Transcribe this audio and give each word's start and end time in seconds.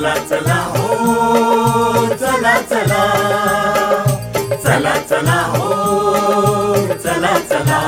चला 0.00 0.14
चला 0.14 0.54
हो 0.54 2.06
चला 2.20 2.52
चला. 2.60 3.00
चला 4.64 4.94
चला 5.10 5.40
हो 5.46 6.86
चला 7.04 7.32
चला. 7.50 7.80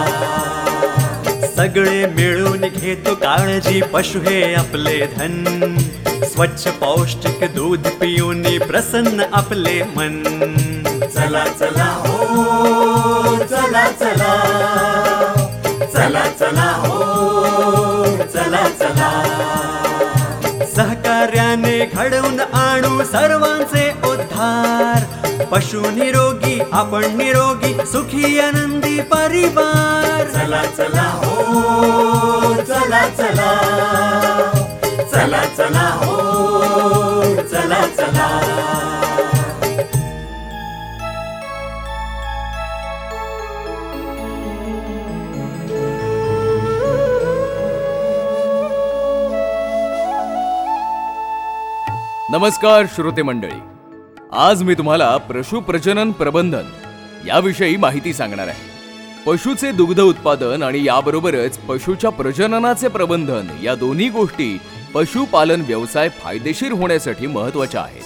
सगळे 1.57 2.07
मिळून 2.07 2.61
घेतो 2.61 3.15
काळजी 3.15 3.81
पशु 3.83 4.19
हे 4.19 4.55
आपले 4.55 4.99
धन. 5.17 5.77
स्वच्छ 6.25 6.69
पौष्टिक 6.69 7.45
दूध 7.55 7.89
पिऊन 8.01 8.43
प्रसन्न 8.59 9.23
आपले 9.33 9.83
मन. 9.97 10.23
चला 11.15 11.45
चला 11.61 11.91
हो 12.05 13.37
चला 13.37 13.89
चला. 14.01 14.35
चला 15.95 16.25
चला 16.41 16.71
हो 16.77 17.12
घडवून 21.85 22.41
आणू 22.41 23.05
सर्वांचे 23.05 23.91
उद्धार. 24.09 25.23
पशु 25.45 25.81
निरोगी 25.81 26.61
आपण 26.73 27.17
निरोगी 27.17 27.75
सुखी 27.75 28.41
आनंदी 28.41 29.01
परिवार. 29.01 30.25
चला 30.29 30.63
चला 30.63 31.21
हो 31.23 32.55
चला 32.55 33.09
चला. 33.09 33.53
चला 35.13 35.43
चला 35.57 35.89
हो 36.03 36.17
चला 37.43 37.87
चला. 37.97 39.02
नमस्कार 52.33 52.85
श्रोते 52.95 53.23
मंडळी. 53.23 53.59
आज 54.33 54.63
मी 54.63 54.75
तुम्हाला 54.75 55.17
पशु 55.17 55.61
प्रजनन 55.61 56.13
प्रबंधन 56.13 56.65
याविषयी 57.27 57.77
माहिती 57.77 58.15
सांगणार 58.15 58.49
आहे. 58.49 58.71
पशुचे 59.27 59.73
दुग्ध 59.73 60.01
उत्पादन 60.01 60.63
आणि 60.63 60.85
याबरोबरच 60.85 61.59
पशुच्या 61.59 62.11
प्रजननाचे 62.11 62.89
प्रबंधन 62.89 63.49
या 63.63 63.75
दोन्ही 63.75 64.09
गोष्टी 64.09 64.61
पशुपालन 64.95 65.61
व्यवसाय 65.61 66.09
फायदेशीर 66.09 66.73
होण्यासाठी 66.73 67.27
महत्त्वाच्या 67.27 67.81
आहेत. 67.81 68.03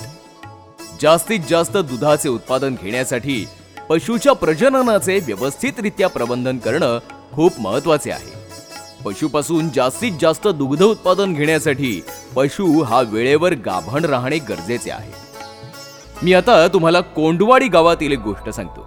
जास्तीत 1.02 1.40
जास्त 1.50 1.76
दुधाचे 1.76 2.28
उत्पादन 2.28 2.74
घेण्यासाठी 2.82 3.46
पशुच्या 3.88 4.32
प्रजननाचे 4.32 5.18
व्यवस्थितरित्या 5.18 6.08
प्रबंधन 6.08 6.58
करणं 6.58 6.98
खूप 7.32 7.52
महत्त्वाचे 7.60 8.10
आहे. 8.10 8.35
पशुपासून 9.06 9.68
जास्तीत 9.74 10.12
जास्त 10.20 10.48
दुग्ध 10.48 10.82
उत्पादन 10.82 11.34
घेण्यासाठी 11.34 12.00
पशु 12.36 12.82
हा 12.82 13.02
वेळेवर 13.02 13.54
गाभण 13.54 14.04
राहणे 14.04 14.38
गरजेचे 14.38 14.90
आहे. 14.90 15.12
मी 16.22 16.32
आता 16.32 16.66
तुम्हाला 16.68 17.00
कोंडवाडी 17.00 17.68
गावातील 17.68 18.12
एक 18.12 18.18
गोष्ट 18.18 18.48
सांगतो. 18.48 18.86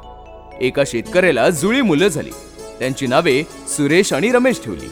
एका 0.62 0.84
शेतकऱ्याला 0.88 1.50
जुळी 1.50 1.82
मुलं 1.82 2.08
झाली. 2.08 2.32
त्यांची 2.80 3.08
नावे 3.08 3.44
सुरेश 3.68 4.14
आणि 4.14 4.32
रमेश 4.32 4.62
ठेवली. 4.64 4.90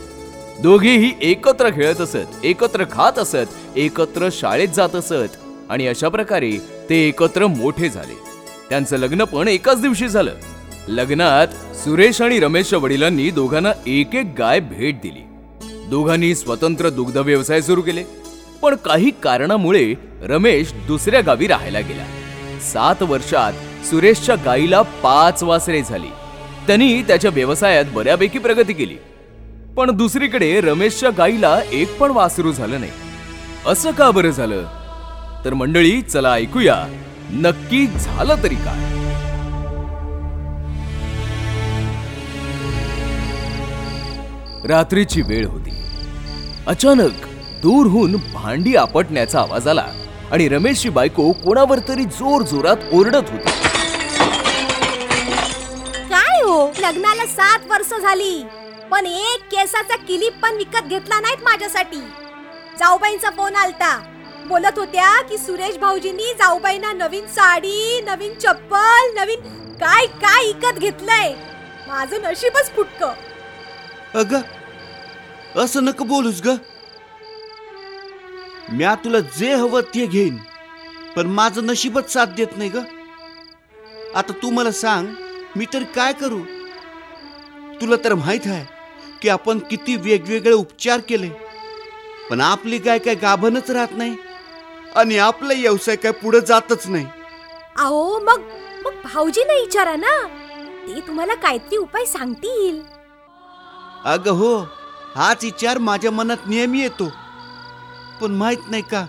दोघेही 0.62 1.12
एकत्र 1.22 1.70
खेळत 1.70 2.02
असत 2.02 2.46
एकत्र 2.46 2.84
खात 2.92 3.20
असत 3.20 3.78
एकत्र 3.78 4.30
शाळेत 4.32 4.68
जात 4.68 4.96
असत 4.96 5.38
आणि 5.70 5.88
अशा 5.88 6.10
प्रकारे 6.10 6.58
ते 6.90 7.08
एकत्र 7.08 7.48
मोठे 7.48 7.90
झाले. 7.90 8.18
त्यांचं 8.70 8.98
लग्न 8.98 9.24
पण 9.24 9.48
एकाच 9.48 9.82
दिवशी 9.82 10.08
झालं. 10.08 10.36
लग्नात 10.88 11.48
सुरेश 11.76 12.22
आणि 12.22 12.40
रमेशच्या 12.40 12.80
वडिलांनी 12.80 13.32
दोघांना 13.32 13.72
एक 13.88 14.16
एक 14.16 14.26
गाय 14.38 14.60
भेट 14.60 14.96
दिली. 14.96 15.24
दोघांनी 15.90 16.36
स्वतंत्र 16.36 16.90
दुग्ध 16.90 17.18
व्यवसाय 17.18 17.62
सुरू 17.62 17.82
केले 17.82 18.04
पण 18.62 18.76
काही 18.76 19.12
कारणामुळे 19.24 19.94
रमेश 20.22 20.74
दुसऱ्या 20.88 21.22
गावी 21.22 21.48
राहायला 21.48 21.80
गेला. 21.80 22.06
सात 22.74 23.04
वर्षात 23.04 23.54
सुरेशच्या 23.86 24.36
गायीला 24.36 24.82
पाच 24.82 25.44
वासरे 25.44 25.84
झाली. 25.84 26.08
त्यांनी 26.68 27.02
त्याच्या 27.02 27.32
व्यवसायात 27.34 27.86
बऱ्यापैकी 27.94 28.40
प्रगती 28.40 28.74
केली. 28.74 28.96
पण 29.78 29.92
दुसरीकडे 29.92 30.62
रमेशच्या 30.62 31.10
गायीला 31.10 31.60
एक 31.72 31.98
पण 31.98 32.12
वासरू 32.12 32.52
झालं 32.52 32.80
नाही. 32.80 32.92
असं 33.68 33.92
का 33.92 34.12
बरं 34.12 34.30
झालं? 34.30 34.66
तर 35.46 35.54
मंडळी 35.54 36.02
चला 36.02 36.34
ऐकूया. 36.34 36.88
नक्की 37.32 37.88
झालं 37.88 38.36
तरी 38.44 38.56
काय? 38.56 38.97
रात्रीची 44.66 45.22
वेळ 45.22 45.46
होती. 45.46 45.72
अचानक 46.68 47.26
दूरहून 47.62 48.16
भांडी 48.34 48.76
आपटण्याचा 48.76 49.40
आवाज 49.40 49.68
आला 49.68 49.86
आणि 50.32 50.50
रमेशची 50.50 50.90
बायको 50.90 51.32
कोणावर 51.32 51.80
तरी 51.88 52.04
जोर 52.04 52.42
जोरात 52.42 52.78
ओरडत 52.92 53.30
होती. 53.30 53.52
काय 56.10 56.42
हो? 56.44 56.72
लग्नाला 56.80 57.26
सात 57.26 57.60
वर्ष 57.70 57.94
झाली. 58.02 58.44
पण 58.92 59.06
एक 59.06 59.44
केसाचा 59.52 59.96
किलीप 59.96 60.34
पण 60.44 60.56
विकत 60.56 60.88
घेतला 60.88 61.20
नाहीत 61.20 61.44
माझ्यासाठी. 61.44 62.00
जाऊबाईंचा 62.80 63.30
फोन 63.30 63.56
आलता. 63.56 64.00
बोलत 64.46 64.78
होत्या 64.78 65.22
की 65.22 65.38
सुरेश 65.38 65.78
भाऊजींनी 65.78 66.34
जाऊबाईंना 66.34 66.94
नवीन 66.94 67.26
साडी 67.28 68.02
नवीन 68.02 68.34
चप्पल 68.34 69.14
नवीन 69.16 69.40
काय 69.74 70.06
काय 70.06 70.46
विकत 70.46 70.80
घेतलंय. 70.80 71.34
माझं 71.88 72.18
नशीबच 72.24 72.72
फुटकं. 72.76 73.12
अग 74.16 74.34
असं 75.60 75.84
नको 75.84 76.04
बोलूस 76.04 76.42
ग. 76.46 76.56
म्या 78.70 78.94
तुला 79.04 79.20
जे 79.38 79.54
हवं 79.54 79.82
ते 79.94 80.06
घेईन 80.06 80.38
पण 81.16 81.28
माझं 81.34 81.66
नशीबच 81.66 82.12
साथ 82.14 82.36
देत 82.38 82.58
नाही 82.58 82.70
ग. 82.70 82.78
आता 84.16 84.34
तू 84.42 84.50
मला 84.52 84.72
सांग 84.72 85.08
मी 85.56 85.66
तर 85.74 85.84
काय 85.96 86.14
करू? 86.14 86.40
तुला 87.82 87.96
तर 88.04 88.14
माहीत 88.14 88.48
आहे 88.48 88.66
की 89.22 89.30
आपण 89.30 89.60
किती 89.60 89.96
वेगवेगळे 89.96 90.54
उपचार 90.54 91.00
केले 91.10 91.30
पण 92.30 92.42
आपली 92.42 92.78
गाय 92.78 93.00
काय 93.00 93.16
गाभणच 93.16 93.70
राहत 93.72 93.98
नाही 93.98 94.16
आणि 94.96 95.18
आपला 95.18 95.54
व्यवसाय 95.54 95.96
काय 95.96 96.12
पुढे 96.12 96.40
जातच 96.42 96.88
नाही. 96.88 97.06
अहो 97.78 98.20
मग 98.20 98.42
मग 98.86 98.94
भाऊजींना 99.04 99.54
विचारा 99.54 99.96
ना. 99.96 100.18
ते 100.88 101.00
तुम्हाला 101.08 101.36
काहीतरी 101.36 101.78
उपाय 101.78 102.06
सांगतील. 102.06 102.80
अगं 104.06 104.32
हो 104.32 104.58
हाच 105.16 105.44
विचार 105.44 105.78
माझ्या 105.78 106.12
मनात 106.12 106.38
नेहमी 106.46 106.80
येतो. 106.82 107.12
पण 108.22 108.32
माहीत 108.32 108.70
नाही 108.70 108.84
का 108.84 109.06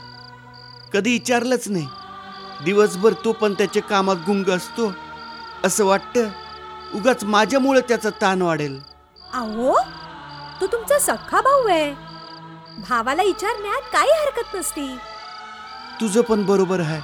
कधी 0.92 1.12
विचारलंच 1.12 1.68
नाही. 1.68 1.86
दिवसभर 2.64 3.12
तो 3.24 3.32
पण 3.32 3.54
त्याच्या 3.54 3.82
कामात 3.82 4.16
गुंग 4.26 4.48
असतो. 4.48 4.92
असं 5.64 5.84
वाटतं 5.84 6.28
उगाच 6.94 7.24
माझ्यामुळे 7.24 7.80
त्याचा 7.80 8.10
ताण 8.10 8.42
वाढेल. 8.42 8.80
अहो 9.32 9.74
तो 10.60 10.66
तुमचा 10.66 10.98
सख्खा 10.98 11.40
भाऊ 11.40 11.68
आहे. 11.68 11.92
भावाला 12.88 13.22
विचारण्यात 13.22 13.92
काही 13.92 14.10
हरकत 14.10 14.56
नसती. 14.56 14.96
तुझं 16.00 16.20
पण 16.20 16.44
बरोबर 16.46 16.80
आहे. 16.80 17.00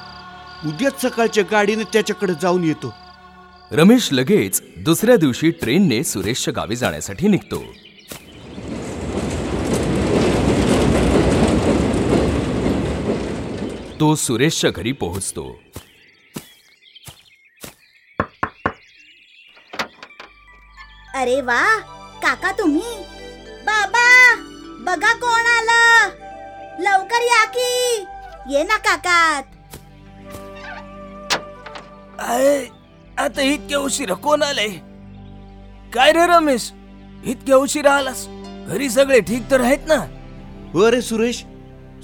उद्याच 0.69 1.03
सकाळच्या 1.03 1.45
गाडीने 1.51 1.85
त्याच्याकडे 1.85 2.35
जाऊन 2.35 2.65
येतो. 2.65 2.95
रमेश 3.75 4.13
लगेच 4.13 4.63
दुसऱ्या 4.77 5.17
दिवशी 5.17 5.51
ट्रेनने 5.51 6.05
सुरेशच्या 6.05 6.55
गावी 6.57 6.77
जाण्यासाठी 6.77 7.29
निघतो. 7.29 7.65
तो 14.01 14.15
सुरेशच्या 14.15 14.71
घरी 14.71 14.93
पोहोचतो. 14.93 15.61
अरे 21.15 21.41
वा 21.41 21.79
काका 22.23 22.53
तुम्ही. 22.53 22.97
बाबा 23.65 24.35
बघा 24.79 25.13
कोण 25.13 25.47
आलं. 25.47 26.09
लवकर 26.79 27.23
या 27.23 27.45
की. 27.45 28.05
ये 28.57 28.63
ना 28.63 28.77
काकात. 28.77 29.43
आता 33.19 33.43
इतक्या 33.43 33.79
उशिरा 33.79 34.15
कोण 34.15 34.43
आलंय? 34.43 34.69
काय 35.95 36.13
रे 36.13 36.27
रमेश? 36.27 36.71
इतक्या 37.25 37.57
उशिरा 37.57 37.93
आलास? 37.93 38.27
घरी 38.69 38.89
सगळे 38.91 39.21
ठीक 39.21 39.51
तर 39.51 39.61
आहेत 39.61 39.87
ना? 39.89 39.97
हो 40.73 40.91
रे 40.91 41.01
सुरेश 41.03 41.45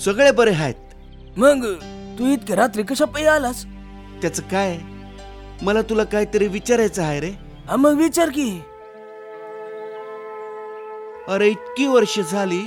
सगळे 0.05 0.31
बरे 0.33 0.51
आहेत. 0.51 0.75
मग 1.37 1.65
तू 2.19 2.33
इतक्या 2.33 2.57
रात्री 2.57 2.83
कशा 2.83 3.05
पायी 3.05 3.27
आलास? 3.27 3.65
त्याचं 4.23 4.43
काय? 4.43 4.79
मला 5.63 5.83
तुला 5.83 6.05
काहीतरी 6.05 6.47
विचारायचं 6.49 7.03
आहे 7.03 7.21
रे. 7.21 7.31
हा 7.69 7.77
मग 7.77 7.97
विचार 7.97 8.29
की. 8.29 8.51
अरे 11.29 11.49
इतकी 11.49 11.87
वर्ष 11.87 12.19
झाली 12.21 12.63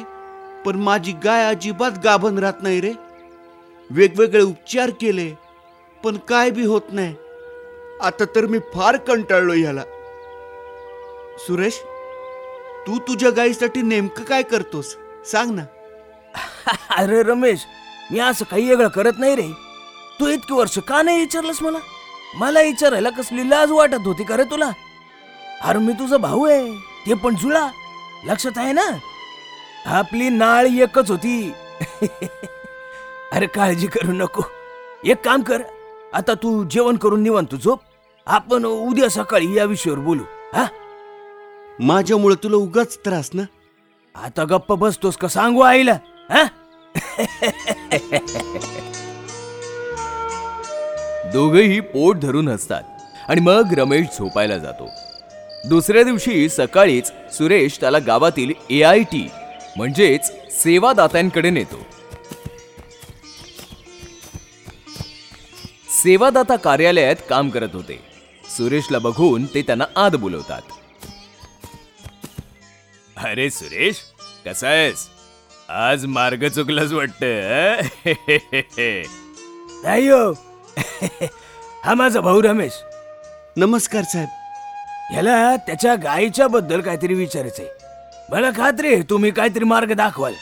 पण 0.66 0.75
माझी 0.75 1.12
गाय 1.24 1.44
अजिबात 1.46 1.92
गाभण 2.04 2.38
राहत 2.39 2.62
नाही 2.63 2.81
रे. 2.81 2.92
वेगवेगळे 3.89 4.42
उपचार 4.42 4.89
केले 5.01 5.31
पण 6.04 6.18
काय 6.30 6.50
बी 6.51 6.66
होत 6.66 6.92
नाही. 6.92 7.13
आता 8.04 8.26
तर 8.26 8.46
मी 8.46 8.60
फार 8.60 8.98
कंटाळलो 8.98 9.54
ह्याला. 9.54 9.82
सुरेश 11.48 11.80
तू 12.88 12.98
तुझ्या 12.98 13.30
गाईसाठी 13.30 13.82
नेमकं 13.82 14.24
काय 14.24 14.44
करतोस? 14.44 14.96
सांग 15.32 15.52
ना. 15.52 15.62
अरे 16.90 17.24
रमेश 17.24 17.66
मी 18.12 18.20
असं 18.20 18.46
काही 18.46 18.70
वेगळं 18.70 18.88
करत 18.88 19.20
नाही 19.20 19.36
रे. 19.36 19.50
तू 20.20 20.28
इतकी 20.28 20.54
वर्ष 20.54 20.80
का 20.80 21.02
नाही 21.02 21.20
विचारलंस 21.20 21.62
मला? 21.62 21.78
मला 22.36 22.62
विचारायला 22.62 23.10
कसली 23.10 23.50
लाज 23.50 23.72
वाटत 23.72 24.06
होती 24.06 24.24
का 24.24 24.38
रे 24.38 24.44
तुला? 24.44 24.72
अरे 25.62 25.80
मी 25.80 25.94
तुझा 25.94 26.18
भाऊ 26.18 26.46
आहे 26.46 26.76
ते 27.06 27.14
पण 27.14 27.36
जुळा. 27.36 27.70
लक्षात 28.26 28.58
आहे 28.58 28.74
ना? 28.74 28.90
आपली 29.86 30.30
नाळ 30.30 30.66
एकच 30.66 31.12
होती. 31.12 31.52
अरे 33.32 33.48
काळजी 33.48 33.88
करू 33.88 34.12
नको. 34.12 34.42
एक 35.04 35.26
काम 35.26 35.42
कर 35.42 35.62
आता 36.14 36.34
तू 36.34 36.64
जेवण 36.64 36.98
करून 36.98 37.24
निवांत 37.24 37.56
झोप. 37.56 37.80
आपण 38.28 38.66
उद्या 38.66 39.10
सकाळी 39.10 39.54
या 39.54 39.64
विषयावर 39.66 40.00
बोलू 40.00 40.24
हा? 40.54 40.66
माझ्यामुळे 41.80 42.36
तुला 42.44 42.56
उगाच 42.56 42.98
त्रास 43.06 43.30
ना? 43.34 43.44
आता 44.16 44.44
गप्प 44.50 44.72
बसतोस 44.74 45.18
का 45.18 45.28
सांगू 45.28 45.62
आईला 45.62 45.98
हा? 46.30 46.44
दोघेही 51.34 51.80
पोट 51.80 52.18
धरून 52.20 52.48
हसतात 52.48 52.84
आणि 53.30 53.42
मग 53.42 53.74
रमेश 53.78 54.06
झोपायला 54.20 54.58
जातो. 54.58 54.90
दुसऱ्या 55.70 56.04
दिवशी 56.04 56.48
सकाळीच 56.50 57.12
सुरेश 57.31 57.80
त्याला 57.80 58.00
गावातील 58.00 58.54
ए 58.70 58.81
आय 58.84 59.04
टी 59.04 59.28
म्हणजेच 59.78 60.31
सेवादात्यांकडे 60.64 61.50
नेतो. 61.50 61.86
सेवादाता 66.04 66.56
कार्यालयात 66.56 67.16
काम 67.30 67.50
करत 67.50 67.70
होते. 67.74 68.12
सुरेशला 68.58 69.00
बघून 69.00 69.46
ते 69.46 69.62
त्यांना 69.62 69.84
आत 69.96 70.12
बोलवतात. 70.12 70.62
अरे 73.18 73.50
सुरेश 73.50 73.96
कसा 74.46 74.68
आहेस? 74.68 75.10
आज 75.70 76.06
मार्ग 76.06 76.48
चुकलाच 76.48 76.92
वाटत 76.94 77.24
नाही 79.84 80.08
हो. 80.08 80.32
हा 81.86 81.94
माझा 81.94 82.22
भाऊ 82.22 82.42
रमेश. 82.42 82.74
नमस्कार 83.58 84.04
साहेब. 84.04 84.28
याला 85.16 85.56
त्याच्या 85.56 85.96
गायीच्या 85.96 86.48
बद्दल 86.48 86.82
काहीतरी 86.82 87.14
विचारायचंय. 87.14 87.68
मला 88.30 88.50
खात्री 88.58 88.94
आहे 88.94 89.02
तुम्ही 89.10 89.32
काहीतरी 89.32 89.64
मार्ग 89.64 89.94
दाखवाल. 89.94 90.34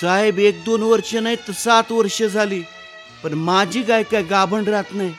साहेब 0.00 0.38
एक 0.38 0.64
दोन 0.64 0.82
वर्ष 0.82 1.14
नाही 1.14 1.36
तर 1.36 1.52
सात 1.52 1.92
वर्ष 1.92 2.22
झाली. 2.22 2.62
पण 3.24 3.32
माझी 3.34 3.82
गाय 3.82 4.02
काय 4.02 4.22
गाभण 4.22 4.64
राहत 4.64 4.84
नाही. 4.90 5.12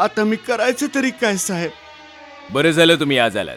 आता 0.00 0.24
मी 0.24 0.36
करायचं 0.36 0.86
तरी 0.94 1.10
काय 1.10 1.36
साहेब? 1.36 1.70
बरं 2.50 2.70
झालं 2.70 2.94
तुम्ही 2.94 3.18
आज 3.18 3.36
आलात. 3.36 3.56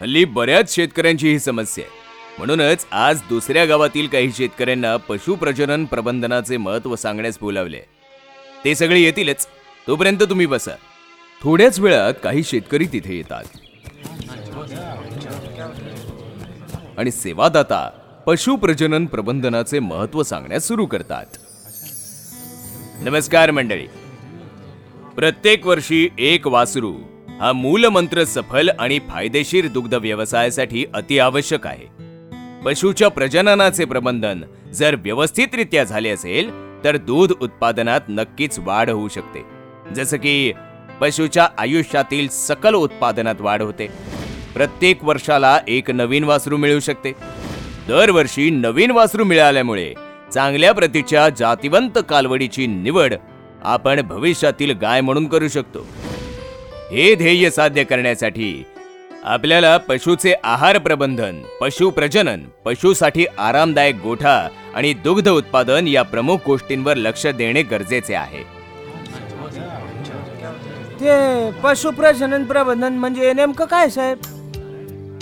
हल्ली 0.00 0.24
बऱ्याच 0.24 0.74
शेतकऱ्यांची 0.74 1.28
ही 1.28 1.38
समस्या 1.38 1.84
आहे. 1.84 1.92
म्हणूनच 2.38 2.86
आज 2.92 3.20
दुसऱ्या 3.28 3.64
गावातील 3.64 4.06
काही 4.06 4.32
शेतकऱ्यांना 4.32 4.96
पशु 4.96 5.34
प्रजनन 5.34 5.84
प्रबंधनाचे 5.84 6.56
महत्त्व 6.56 6.96
सांगण्यास 6.96 7.38
बोलावले 7.40 7.80
ते 8.64 8.74
सगळे 8.74 9.00
येतीलच. 9.00 9.46
तोपर्यंत 9.86 10.22
तुम्ही 10.22 10.46
बसा. 10.46 10.70
थोड्याच 11.42 11.80
वेळात 11.80 12.14
काही 12.22 12.44
शेतकरी 12.44 12.86
तिथे 12.92 13.16
येतात. 13.16 13.44
आणि 16.98 17.10
सेवादाता 17.10 17.90
पशुप्रजनन 18.26 19.06
प्रबंधनाचे 19.06 19.78
महत्त्व 19.78 20.22
सांगण्यास 20.22 20.68
सुरू 20.68 20.86
करतात. 20.86 21.26
नमस्कार 23.00 23.50
मंडळी. 23.50 23.86
प्रत्येक 25.18 25.66
वर्षी 25.66 26.08
एक 26.18 26.46
वासरू. 26.46 26.94
हा 27.40 27.52
मूलमंत्र 27.52 28.24
सफल 28.24 28.68
आणि 28.78 28.98
फायदेशीर 29.08 29.66
दुग्ध 29.68 29.94
व्यवसायासाठी 29.94 30.84
अति 30.94 31.18
आवश्यक 31.18 31.66
आहे. 31.66 31.86
पशूच्या 32.64 33.08
प्रजननाचे 33.08 33.84
प्रबंधन 33.84 34.40
जर 34.72 34.94
व्यवस्थितरित्या 34.94 35.84
झाले 35.84 36.08
असेल 36.08 36.50
तर 36.84 36.96
दूध 36.96 37.32
उत्पादनात 37.40 38.00
नक्कीच 38.08 38.58
वाढ 38.58 38.90
होऊ 38.90 39.08
शकते. 39.08 39.44
जसं 39.94 40.16
की 40.16 40.52
पशूच्या 41.00 41.48
आयुष्यातील 41.58 42.28
सकल 42.28 42.74
उत्पादनात 42.74 43.40
वाढ 43.40 43.62
होते. 43.62 43.86
प्रत्येक 44.54 45.04
वर्षाला 45.04 45.58
एक 45.68 45.90
नवीन 45.90 46.24
वासरू 46.24 46.56
मिळू 46.56 46.80
शकते. 46.80 47.12
दरवर्षी 47.88 48.50
नवीन 48.50 48.90
वासरू 48.90 49.24
मिळाल्यामुळे 49.24 49.94
चांगल्या 50.34 50.72
प्रतीच्या 50.72 51.28
जातिवंत 51.28 51.98
कालवडीची 52.08 52.66
निवड 52.66 53.14
आपण 53.62 54.00
भविष्यातील 54.00 54.70
गाय 54.70 55.00
म्हणून 55.00 55.26
करू 55.28 55.48
शकतो. 55.48 55.86
हे 56.90 57.14
ध्येय 57.14 57.50
साध्य 57.50 57.84
करण्यासाठी 57.84 58.64
आपल्याला 59.24 59.76
पशुचे 59.76 60.34
आहार 60.44 60.78
प्रबंधन 60.78 61.40
पशु 61.60 61.90
प्रजनन 61.90 62.40
पशुसाठी 62.64 63.26
आरामदायक 63.38 63.96
गोठा 64.02 64.48
आणि 64.74 64.92
दुग्ध 64.94 65.28
उत्पादन 65.28 65.88
या 65.88 66.02
प्रमुख 66.02 66.38
गोष्टींवर 66.46 66.96
लक्ष 66.96 67.26
देणे 67.26 67.62
गरजेचे 67.62 68.14
आहे. 68.14 68.42
ते 71.00 71.50
पशुप्रजनन 71.50 72.44
प्रबंधन 72.44 72.92
म्हणजे 72.92 73.32
नेमकं 73.32 73.64
काय 73.64 73.88
साहेब? 73.88 74.16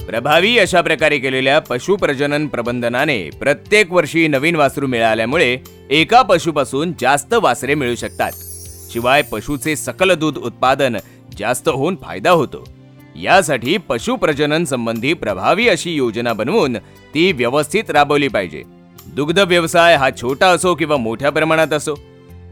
प्रभावी 0.07 0.59
अशा 0.59 0.81
प्रकारे 0.83 1.19
केलेल्या 1.19 1.59
पशु 1.61 1.97
प्रजनन 1.97 2.47
प्रबंधनाने 2.47 3.19
प्रत्येक 3.41 3.93
वर्षी 3.93 4.27
नवीन 4.29 4.57
वासरू 4.57 4.87
मिळाल्यामुळे 4.87 5.57
एका 5.91 6.21
पशुपासून 6.23 6.93
जास्त 7.01 7.35
वासरे 7.35 7.75
मिळू 7.75 7.95
शकतात. 7.95 8.33
शिवाय 8.93 9.23
पशुचे 9.23 9.77
सकल 9.77 10.15
दूध 10.15 10.39
उत्पादन 10.39 10.97
जास्त 11.39 11.69
होऊन 11.69 11.97
फायदा 12.03 12.31
होतो. 12.31 12.65
यासाठी 13.17 13.77
पशु 13.89 14.17
प्रजनन 14.17 14.65
संबंधी 14.65 15.13
प्रभावी 15.15 15.69
अशी 15.69 15.95
योजना 15.95 16.33
बनवून 16.33 16.77
ती 17.15 17.31
व्यवस्थित 17.33 17.91
राबवली 17.91 18.29
पाहिजे. 18.29 18.63
दुग्ध 19.07 19.39
व्यवसाय 19.39 19.97
हा 19.97 20.11
छोटा 20.21 20.47
असो 20.47 20.75
किंवा 20.75 20.97
मोठ्या 20.97 21.31
प्रमाणात 21.31 21.73
असो 21.73 21.95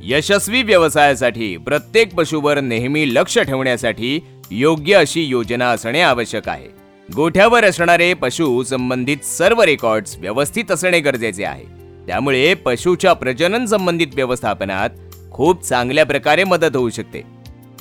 यशस्वी 0.03 0.63
व्यवसायासाठी 0.63 1.57
प्रत्येक 1.57 2.15
पशुवर 2.15 2.61
नेहमी 2.61 3.15
लक्ष 3.15 3.39
ठेवण्यासाठी 3.39 4.19
योग्य 4.51 4.95
अशी 4.95 5.23
योजना 5.23 5.71
असणे 5.71 6.01
आवश्यक 6.01 6.49
आहे. 6.49 6.84
गोठ्यावर 7.17 7.65
असणारे 7.65 8.15
पशु 8.15 8.63
संबंधित 8.63 9.25
सर्व 9.25 9.63
रेकॉर्ड्स 9.63 10.17
व्यवस्थित 10.19 10.71
असणे 10.71 11.01
गरजेचे 11.01 11.45
आहे. 11.45 11.65
त्यामुळे 12.07 12.55
पशुच्या 12.55 13.13
प्रजनन 13.13 13.67
संबंधित 13.67 14.07
व्यवस्थापनात 14.15 14.91
खूप 15.31 15.63
चांगल्या 15.63 16.07
प्रकारे 16.07 16.45
मदत 16.45 16.77
होऊ 16.77 16.91
शकते. 16.91 17.23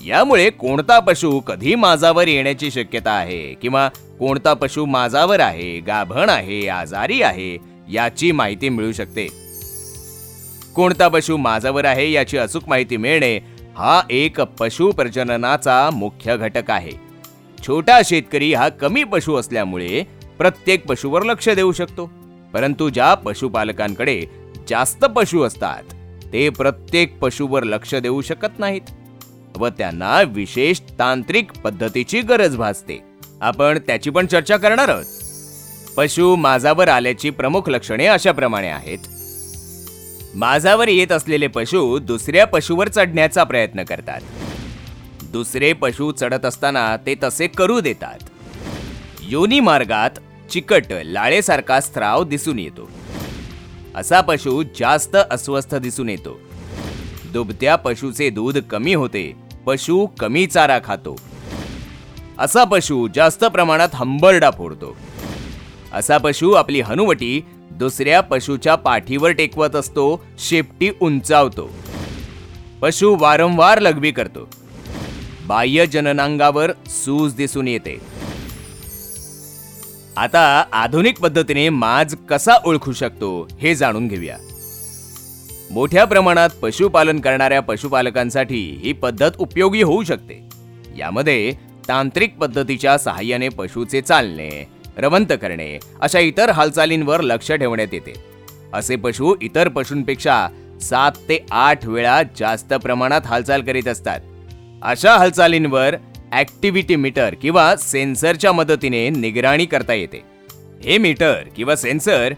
यामुळे 0.06 0.50
कोणता 0.50 1.00
पशु 1.00 1.40
कधी 1.40 1.76
माझावर 1.76 2.28
येण्याची 2.28 2.72
शक्यता 2.72 3.12
आहे 3.12 3.54
किंवा 3.54 3.90
कोणता 4.20 4.54
पशु 4.54 4.86
माझावर 4.86 5.40
आहे 5.40 5.80
गाभण 5.80 6.30
आहे 6.30 6.68
आजारी 6.68 7.22
आहे 7.22 7.58
याची 7.92 8.32
माहिती 8.32 8.70
मिळू 8.70 8.92
शकते. 8.92 9.28
कोणता 10.76 11.08
पशु 11.08 11.38
माझावर 11.38 11.86
आहे 11.86 12.12
याची 12.12 12.38
अचूक 12.38 12.64
माहिती 12.68 12.98
मिळणे 12.98 13.38
हा 13.78 14.02
एक 14.10 14.42
पशु 14.42 14.92
प्रजननाचा 14.92 15.90
मुख्य 15.94 16.38
घटक 16.38 16.72
आहे. 16.72 17.13
छोटा 17.68 18.00
शेतकरी 18.06 18.54
हा 18.54 18.70
कमी 18.70 19.04
पशु 19.04 19.36
असल्यामुळे 19.36 20.04
प्रत्येक 20.38 20.86
पशुवर 20.88 21.24
लक्ष 21.24 21.50
देऊ 21.50 21.72
शकतो. 21.72 22.12
परंतु 22.54 22.90
ज्या 22.90 23.14
पशुपालकांकडे 23.14 24.26
जास्त 24.70 25.06
पशु 25.06 25.42
असतात 25.42 25.84
ते 26.34 26.50
प्रत्येक 26.50 27.20
पशुवर 27.20 27.64
लक्ष 27.64 27.96
देऊ 27.96 28.22
शकत 28.22 28.60
नाहीत 28.60 28.92
व 29.58 29.68
त्यांना 29.68 30.22
विशेष 30.22 30.80
तांत्रिक 31.00 31.52
पद्धतीची 31.52 32.22
गरज 32.22 32.56
भासते. 32.56 33.02
आपण 33.42 33.80
त्याची 33.88 34.10
पण 34.10 34.26
चर्चा 34.26 34.58
करणार 34.58 34.90
आहोत. 34.90 35.06
पशु 35.98 36.36
माझावर 36.36 36.88
आल्याची 36.88 37.30
प्रमुख 37.30 37.70
लक्षणे 37.70 38.06
अशाप्रमाणे 38.06 38.68
आहेत. 38.68 38.98
माझावर 40.36 40.88
येत 40.88 41.12
असलेले 41.12 41.48
पशु 41.48 42.00
दुसऱ्या 42.00 42.48
पशुवर 42.48 42.88
चढण्याचा 42.88 43.44
प्रयत्न 43.44 43.84
करतात. 43.84 44.22
दुसरे 45.34 45.74
पशु 45.74 46.12
चढत 46.12 46.46
असताना 46.46 46.98
ते 46.98 47.16
तसे 47.24 47.48
करू 47.48 47.80
देतात. 47.80 48.20
योनी 49.22 49.60
मार्गात 49.60 50.10
चिकट 50.52 50.84
लाळेसारखा 50.92 51.80
स्त्राव 51.80 52.24
दिसून 52.24 52.60
येतो. 52.60 52.92
असा 53.96 54.22
पशु 54.22 54.64
जास्त 54.80 55.18
अस्वस्थ 55.32 55.76
दिसून 55.76 56.10
येतो. 56.10 56.40
दुभत्या 57.34 57.76
पशुचे 57.76 58.30
दूध 58.30 58.58
कमी 58.58 58.94
होते 58.94 59.34
पशु 59.66 60.08
कमी 60.20 60.48
चारा 60.48 60.80
खातो. 60.84 61.16
असा 62.40 62.64
पशु 62.64 63.08
जास्त 63.16 63.46
प्रमाणात 63.46 63.90
हंबरडा 63.94 64.50
फोडतो. 64.52 64.98
असा 65.94 66.18
पशु 66.18 66.52
आपली 66.52 66.82
हनुवटी 66.82 67.42
दुसऱ्या 67.72 68.22
पशुच्या 68.22 68.76
पाठीवर 68.76 69.30
टेकवत 69.30 69.76
असतो 69.76 70.26
शेपटी 70.40 70.90
उंचावतो. 71.02 71.70
पशु 72.82 73.16
वारंवार 73.20 73.80
लघवी 73.80 74.12
करतो. 74.12 74.50
बाह्य 75.48 75.86
जननांगावर 75.86 76.72
सूज 76.88 77.34
दिसून 77.34 77.68
येते. 77.68 77.98
आता 80.18 80.64
आधुनिक 80.74 81.20
पद्धतीने 81.20 81.70
माज 81.70 82.16
कसा 82.30 82.54
ओळखू 82.66 82.94
शकतो 82.94 83.48
हे 83.62 83.76
जाणून 83.76 84.08
घेऊया. 84.08 84.38
मोठ्या 85.72 86.06
प्रमाणात 86.06 86.50
पशुपालन 86.62 87.20
करणाऱ्या 87.20 87.60
पशुपालकांसाठी 87.60 88.80
ही 88.84 88.94
पद्धत 88.94 89.32
उपयोगी 89.38 89.82
होऊ 89.82 90.04
शकते. 90.04 90.50
यामध्ये 90.98 91.54
तांत्रिक 91.88 92.38
पद्धतीच्या 92.38 92.98
सहाय्याने 92.98 93.50
पशुचे 93.50 94.02
चालणे 94.02 94.68
रवंत 94.98 95.34
करणे 95.42 95.80
अशा 96.02 96.20
इतर 96.20 96.50
हालचालींवर 96.50 97.22
लक्ष 97.22 97.52
ठेवण्यात 97.52 97.94
येते. 97.94 98.14
असे 98.74 98.96
पशु 98.96 99.36
इतर 99.42 99.70
पशूंपेक्षा 99.70 100.48
सात 100.82 101.12
ते 101.30 101.46
आठ 101.52 101.86
वेळा 101.86 102.22
जास्त 102.40 102.74
प्रमाणात 102.74 103.22
हालचाल 103.26 103.62
करीत 103.62 103.88
असतात. 103.88 104.20
अशा 104.86 105.16
हालचालींवर 105.18 105.96
ॲक्टिव्हिटी 106.32 106.96
मीटर 106.96 107.34
किंवा 107.42 107.76
सेन्सरच्या 107.76 108.52
मदतीने 108.52 109.10
निगराणी 109.10 109.66
करता 109.66 109.94
येते. 109.94 110.22
हे 110.84 110.98
मीटर 110.98 111.36
किंवा 111.56 111.76
सेन्सर 111.76 112.34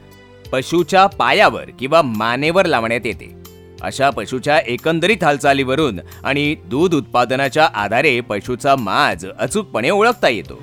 पशुच्या 0.51 1.05
पायावर 1.07 1.69
किंवा 1.79 2.01
मानेवर 2.01 2.65
लावण्यात 2.65 3.05
येते. 3.05 3.33
अशा 3.81 4.09
पशुच्या 4.09 4.59
एकंदरीत 4.59 5.23
हालचालीवरून 5.23 5.99
आणि 6.23 6.55
दूध 6.65 6.95
उत्पादनाच्या 6.95 7.69
आधारे 7.73 8.19
पशुचा 8.21 8.75
माज 8.75 9.25
अचूकपणे 9.39 9.89
ओळखता 9.89 10.29
येतो. 10.29 10.61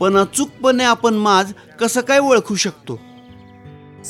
पण 0.00 0.16
अचूकपणे 0.16 0.84
आपण 0.84 1.14
माज 1.14 1.52
कसं 1.80 2.00
काय 2.00 2.18
ओळखू 2.18 2.54
शकतो? 2.54 2.98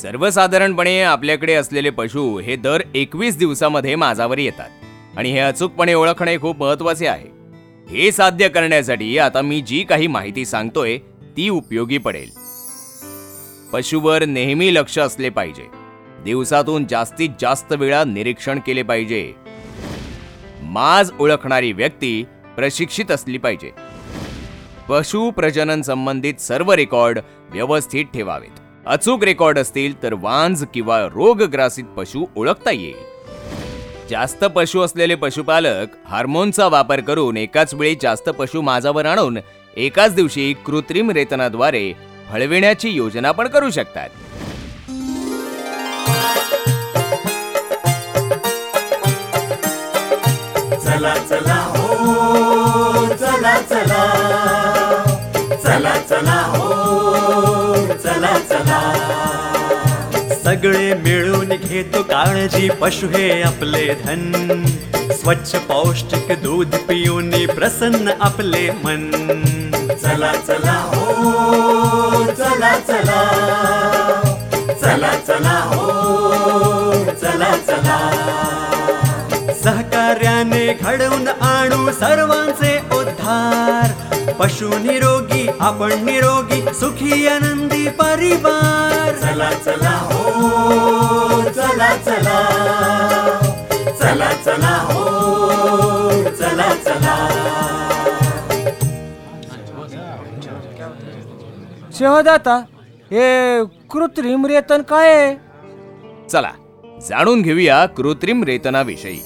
सर्वसाधारणपणे 0.01 1.01
आपल्याकडे 1.01 1.53
असलेले 1.53 1.89
पशु 1.89 2.39
हे 2.39 2.55
दर 2.55 2.81
एकवीस 2.95 3.37
दिवसामध्ये 3.37 3.95
माझावर 3.95 4.37
येतात. 4.37 4.69
आणि 5.17 5.31
हे 5.31 5.39
अचूकपणे 5.39 5.93
ओळखणे 5.93 6.37
खूप 6.37 6.63
महत्त्वाचे 6.63 7.07
आहे. 7.07 7.27
हे 7.89 8.11
साध्य 8.11 8.49
करण्यासाठी 8.49 9.17
आता 9.17 9.41
मी 9.41 9.61
जी 9.61 9.83
काही 9.83 10.07
माहिती 10.07 10.45
सांगतोय 10.45 10.97
ती 11.37 11.49
उपयोगी 11.49 11.97
पडेल. 11.97 12.29
पशुवर 13.73 14.25
नेहमी 14.25 14.75
लक्ष 14.75 14.99
असले 14.99 15.29
पाहिजे. 15.29 15.65
दिवसातून 16.23 16.85
जास्तीत 16.89 17.29
जास्त 17.41 17.73
वेळा 17.73 18.03
निरीक्षण 18.03 18.59
केले 18.59 18.83
पाहिजे. 18.83 19.33
माज 20.61 21.11
ओळखणारी 21.19 21.71
व्यक्ती 21.71 22.25
प्रशिक्षित 22.57 23.11
असली 23.11 23.37
पाहिजे. 23.37 23.71
पशु 24.89 25.31
प्रजनन 25.31 25.81
संबंधित 25.81 26.33
सर्व 26.33 26.71
रेकॉर्ड 26.71 27.19
व्यवस्थित 27.49 28.05
ठेवावेत. 28.05 28.66
अचूक 28.89 29.23
रेकॉर्ड 29.23 29.59
असतील 29.59 30.01
तर 30.03 30.13
वांज 30.13 30.63
किंवा 30.73 31.01
रोगग्रासित 31.13 31.83
पशु 31.97 32.25
ओळखता 32.35 32.71
येईल. 32.71 32.95
जास्त 34.09 34.43
पशु 34.45 34.81
असलेले 34.81 35.15
पशुपालक 35.15 35.95
हार्मोनचा 36.09 36.67
वापर 36.67 36.99
करून 36.99 37.37
एकाच 37.37 37.73
वेळी 37.73 37.95
जास्त 38.01 38.29
पशु 38.29 38.61
माझावर 38.61 39.05
आणून 39.05 39.37
एकाच 39.77 40.13
दिवशी 40.15 40.53
कृत्रिम 40.65 41.11
रेतनाद्वारे 41.11 41.91
हळविण्याची 42.29 42.89
योजना 42.89 43.31
पण 43.31 43.47
करू 43.47 43.69
शकतात. 43.69 44.09
चला 50.85 51.15
चला 51.29 51.61
हो 51.67 53.05
चला 53.15 53.61
चला. 53.61 54.03
चला 55.63 55.97
चला 56.09 56.41
हो. 56.55 56.86
चला 58.17 58.39
चला. 58.39 58.79
सगळे 60.43 60.93
मिळून 60.93 61.49
घेतो 61.49 62.01
काळजी 62.01 62.69
पशु 62.69 63.07
हे 63.07 63.41
आपले 63.41 63.93
धन. 63.93 64.65
स्वच्छ 65.11 65.55
पौष्टिक 65.55 66.43
दूध 66.43 66.75
पिऊन 66.75 67.45
प्रसन्न 67.45 68.11
आपले 68.21 68.71
मन. 68.71 69.11
चला 70.03 70.31
चला 70.47 70.91
हो 70.93 72.23
चला 72.25 72.79
चला. 72.79 73.21
चला 74.81 75.13
चला 75.27 75.59
हो 75.65 76.93
चला 77.21 77.55
चला. 77.67 77.99
सहकार्याने 79.63 80.73
घडवून 80.73 81.27
आणू 81.27 81.91
सर्वांचे 81.91 82.77
उद्धार. 82.97 83.96
पशु 84.39 84.67
निरोगी 84.77 85.47
आपण 85.59 85.93
निरोगी 86.05 86.61
सुखी 86.73 87.27
आनंदी 87.27 87.87
परिवार. 87.99 89.11
चला 89.21 89.49
चला 89.65 89.95
हो 90.09 91.41
चला 91.49 91.89
चला. 91.97 92.37
चला 94.01 94.31
चला 94.45 94.75
हो 94.89 95.03
चला 96.39 96.69
चला. 96.85 97.15
शहदाता 101.99 102.55
हे 103.11 103.27
कृत्रिम 103.91 104.45
रेतन 104.45 104.81
काय 104.81 105.13
आहे? 105.13 105.35
चला 106.29 106.51
जाणून 107.09 107.41
घेऊया 107.41 107.85
कृत्रिम 107.85 108.43
रेतनाविषयी. 108.43 109.21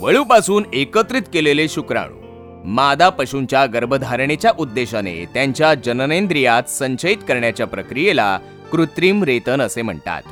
वळूपासून 0.00 0.64
एकत्रित 0.72 1.22
केलेले 1.32 1.68
शुक्राणू. 1.68 2.23
मादा 2.66 3.08
पशूंच्या 3.08 3.66
गर्भधारणेच्या 3.66 4.52
उद्देशाने 4.58 5.24
त्यांच्या 5.34 5.74
जननेंद्रियात 5.74 6.70
संचयित 6.70 7.16
करण्याच्या 7.28 7.66
प्रक्रियेला 7.66 8.38
कृत्रिम 8.72 9.24
रेतन 9.24 9.60
असे 9.60 9.82
म्हणतात. 9.82 10.22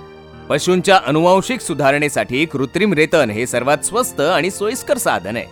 पशूंच्या 0.48 1.00
अनुवांशिक 1.06 1.60
सुधारणेसाठी 1.60 2.46
कृत्रिम 2.46 2.92
रेतन 2.92 3.30
हे 3.30 3.46
सर्वात 3.46 3.78
स्वस्त 3.78 4.20
आणि 4.20 4.50
सोयीस्कर 4.50 4.98
साधन 4.98 5.36
आहे. 5.36 5.44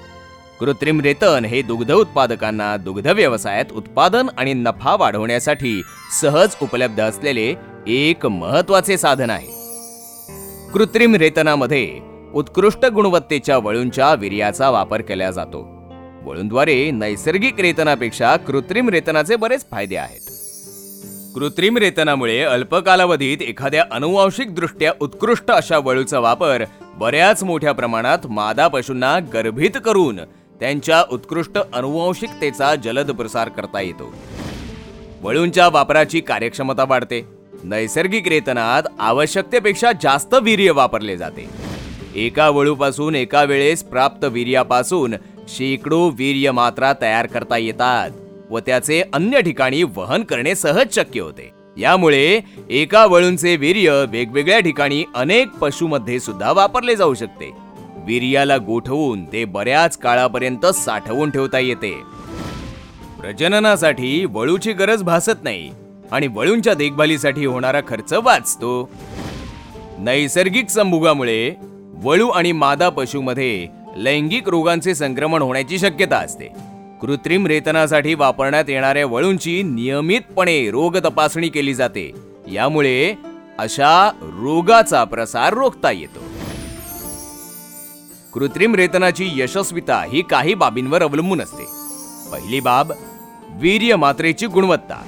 कृत्रिम 0.60 1.00
रेतन 1.00 1.44
हे 1.44 1.62
दुग्ध 1.62 1.92
उत्पादकांना 1.92 2.76
दुग्ध 2.76 3.06
व्यवसायात 3.06 3.72
उत्पादन 3.72 4.26
आणि 4.38 4.52
नफा 4.52 4.96
वाढवण्यासाठी 4.96 5.82
सहज 6.20 6.48
उपलब्ध 6.62 7.00
असलेले 7.00 7.54
एक 7.86 8.26
महत्त्वाचे 8.26 8.98
साधन 8.98 9.30
आहे. 9.30 9.48
कृत्रिम 10.72 11.14
रेतनामध्ये 11.14 12.00
उत्कृष्ट 12.34 12.86
गुणवत्तेच्या 12.86 13.58
वळूंच्या 13.58 14.14
वीर्याचा 14.14 14.70
वापर 14.70 15.00
केला 15.00 15.30
जातो. 15.30 15.79
वळूंद्वारे 16.22 16.90
नैसर्गिक 16.90 17.60
रेतनापेक्षा 17.60 18.36
कृत्रिम 18.36 18.88
रेतनाचे 18.88 19.36
बरेच 19.36 19.64
फायदे 19.70 19.96
आहेत. 19.96 20.20
कृत्रिम 21.34 21.76
रेतनामुळे 21.76 22.42
अल्प 22.42 22.74
कालावधीत 22.76 23.42
एखाद्या 23.42 23.84
अनुवांशिकदृष्ट्या 23.92 24.92
उत्कृष्ट 25.00 25.50
अशा 25.50 25.78
वळूचा 25.78 26.18
वापर 26.18 26.64
बऱ्याच 26.94 27.42
मोठ्या 27.42 27.72
प्रमाणात 27.72 28.26
मादा 28.26 28.68
पशूंना 28.68 29.18
गर्भित 29.18 29.78
करून 29.84 30.16
त्यांच्या 30.60 31.04
उत्कृष्ट 31.12 31.58
अनुवांशिकतेचा 31.74 32.74
जलद 32.74 33.10
प्रसार 33.10 33.48
करता 33.48 33.80
येतो. 33.80 34.14
वळूंच्या 35.22 35.68
वापराची 35.68 36.20
कार्यक्षमता 36.20 36.84
वाढते. 36.84 37.24
नैसर्गिक 37.64 38.28
रेतनात 38.28 38.82
आवश्यकतेपेक्षा 38.98 39.92
जास्त 40.02 40.34
वीर्य 40.34 40.70
वापरले 40.70 41.16
जाते. 41.16 41.70
एका 42.14 42.48
वळूपासून 42.48 43.14
एका 43.14 43.42
वेळेस 43.42 43.82
प्राप्त 43.82 44.24
वीर्यापासून 44.24 45.14
शेकडो 45.48 46.08
वीर्य 46.08 46.50
मात्रा 46.50 46.92
तयार 47.00 47.26
करता 47.26 47.56
येतात 47.58 48.10
व 48.50 48.58
त्याचे 48.58 49.02
अन्य 49.12 49.40
ठिकाणी 49.40 49.82
वहन 49.82 50.22
करणे 50.22 50.54
सहज 50.54 50.94
शक्य 50.94 51.20
होते. 51.20 51.50
यामुळे 51.76 52.40
एका 52.70 53.06
वळूंचे 53.06 53.56
वीर्य 53.56 54.04
वेगवेगळ्या 54.08 54.60
ठिकाणी 54.60 55.04
अनेक 55.14 55.50
पशुमध्ये 55.50 56.20
सुद्धा 56.20 56.52
वापरले 56.52 56.96
जाऊ 56.96 57.14
शकते. 57.14 57.50
वीर्याला 58.06 58.56
गोठवून 58.56 59.24
ते 59.24 59.44
बऱ्याच 59.44 59.96
काळापर्यंत 59.96 60.66
साठवून 60.66 61.30
ठेवता 61.30 61.58
येते. 61.58 61.92
प्रजननासाठी 63.20 64.24
वळूची 64.24 64.72
गरज 64.72 65.02
भासत 65.02 65.44
नाही 65.44 65.70
आणि 66.12 66.26
वळूंच्या 66.26 66.74
देखभालीसाठी 66.74 67.44
होणारा 67.44 67.80
खर्च 67.88 68.12
वाचतो. 68.12 68.90
नैसर्गिक 69.98 70.68
संभोगामुळे 70.68 71.54
वळू 72.02 72.28
आणि 72.28 72.52
मादा 72.52 72.88
पशुमध्ये 72.88 73.66
लैंगिक 73.96 74.48
रोगांचे 74.48 74.94
संक्रमण 74.94 75.42
होण्याची 75.42 75.78
शक्यता 75.78 76.16
असते. 76.16 76.48
कृत्रिम 77.00 77.46
रेतनासाठी 77.46 78.14
वापरण्यात 78.14 78.64
येणाऱ्या 78.68 79.06
वळूंची 79.06 79.62
नियमितपणे 79.62 80.70
रोग 80.70 80.96
तपासणी 80.96 81.48
केली 81.48 81.74
जाते. 81.74 82.12
यामुळे 82.52 83.14
अशा 83.58 84.10
रोगाचा 84.22 85.04
प्रसार 85.04 85.54
रोखता 85.54 85.90
येतो. 85.90 86.20
कृत्रिम 88.32 88.74
रेतनाची 88.74 89.30
यशस्विता 89.34 90.04
ही 90.12 90.22
काही 90.22 90.54
बाबींवर 90.54 91.02
अवलंबून 91.02 91.40
असते. 91.40 91.64
पहिली 92.32 92.60
बाब 92.60 92.92
वीर्य 93.50 93.96
मात्रेची 93.96 94.46
गुणवत्ता. 94.46 95.02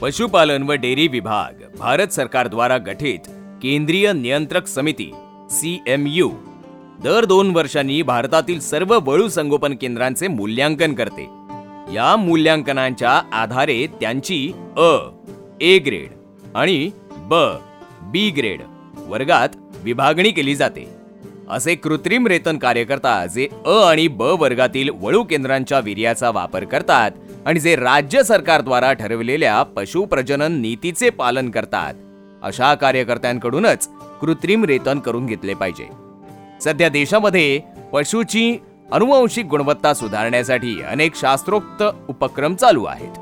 पशुपालन 0.00 0.62
व 0.62 0.72
डेअरी 0.72 1.08
विभाग 1.08 1.76
भारत 1.78 2.08
सरकार 2.08 2.46
द्वारा 2.46 2.78
गठीत 2.78 3.18
केंद्रीय 3.62 4.12
नियंत्रक 4.12 4.66
समिती 4.66 5.12
सी 5.50 5.82
एम 5.86 6.04
यू 6.06 6.30
दर 7.02 7.24
दोन 7.24 7.50
वर्षांनी 7.50 8.00
भारतातील 8.02 8.60
सर्व 8.60 8.98
वळू 9.02 9.28
संगोपन 9.28 9.74
केंद्रांचे 9.80 10.28
मूल्यांकन 10.28 10.94
करते. 10.94 11.28
या 11.94 12.14
मूल्यांकनांच्या 12.16 13.10
आधारे 13.32 13.86
त्यांची 14.00 14.52
अ 14.76 14.90
ए 15.60 15.78
ग्रेड 15.78 16.10
आणि 16.54 16.90
ब 17.30 17.34
बी 18.12 18.28
ग्रेड 18.30 18.60
वर्गात 19.08 19.56
विभागणी 19.84 20.30
केली 20.30 20.54
जाते. 20.54 20.88
असे 21.50 21.74
कृत्रिम 21.74 22.26
रेतन 22.26 22.58
कार्यकर्ता 22.58 23.24
जे 23.26 23.48
अ 23.66 23.74
आणि 23.84 24.06
ब 24.08 24.22
वर्गातील 24.40 24.90
वळू 25.00 25.22
केंद्रांच्या 25.22 25.78
वीर्याचा 25.78 26.30
वापर 26.30 26.64
करतात 26.64 27.10
आणि 27.46 27.60
जे 27.60 27.74
राज्य 27.76 28.22
सरकारद्वारा 28.22 28.92
ठरवलेल्या 28.92 29.62
पशु 29.76 30.04
प्रजनन 30.04 30.60
नीतीचे 30.60 31.10
पालन 31.10 31.50
करतात 31.50 31.94
अशा 32.42 32.74
कार्यकर्त्यांकडूनच 32.74 33.88
कृत्रिम 34.20 34.64
रेतन 34.64 34.98
करून 34.98 35.26
घेतले 35.26 35.54
पाहिजे. 35.54 36.03
सध्या 36.64 36.88
देशामध्ये 36.88 37.60
पशुची 37.92 38.58
अनुवांशिक 38.92 39.46
गुणवत्ता 39.46 39.94
सुधारण्यासाठी 39.94 40.80
अनेक 40.82 41.16
शास्त्रोक्त 41.16 41.82
उपक्रम 42.08 42.54
चालू 42.54 42.84
आहेत. 42.84 43.18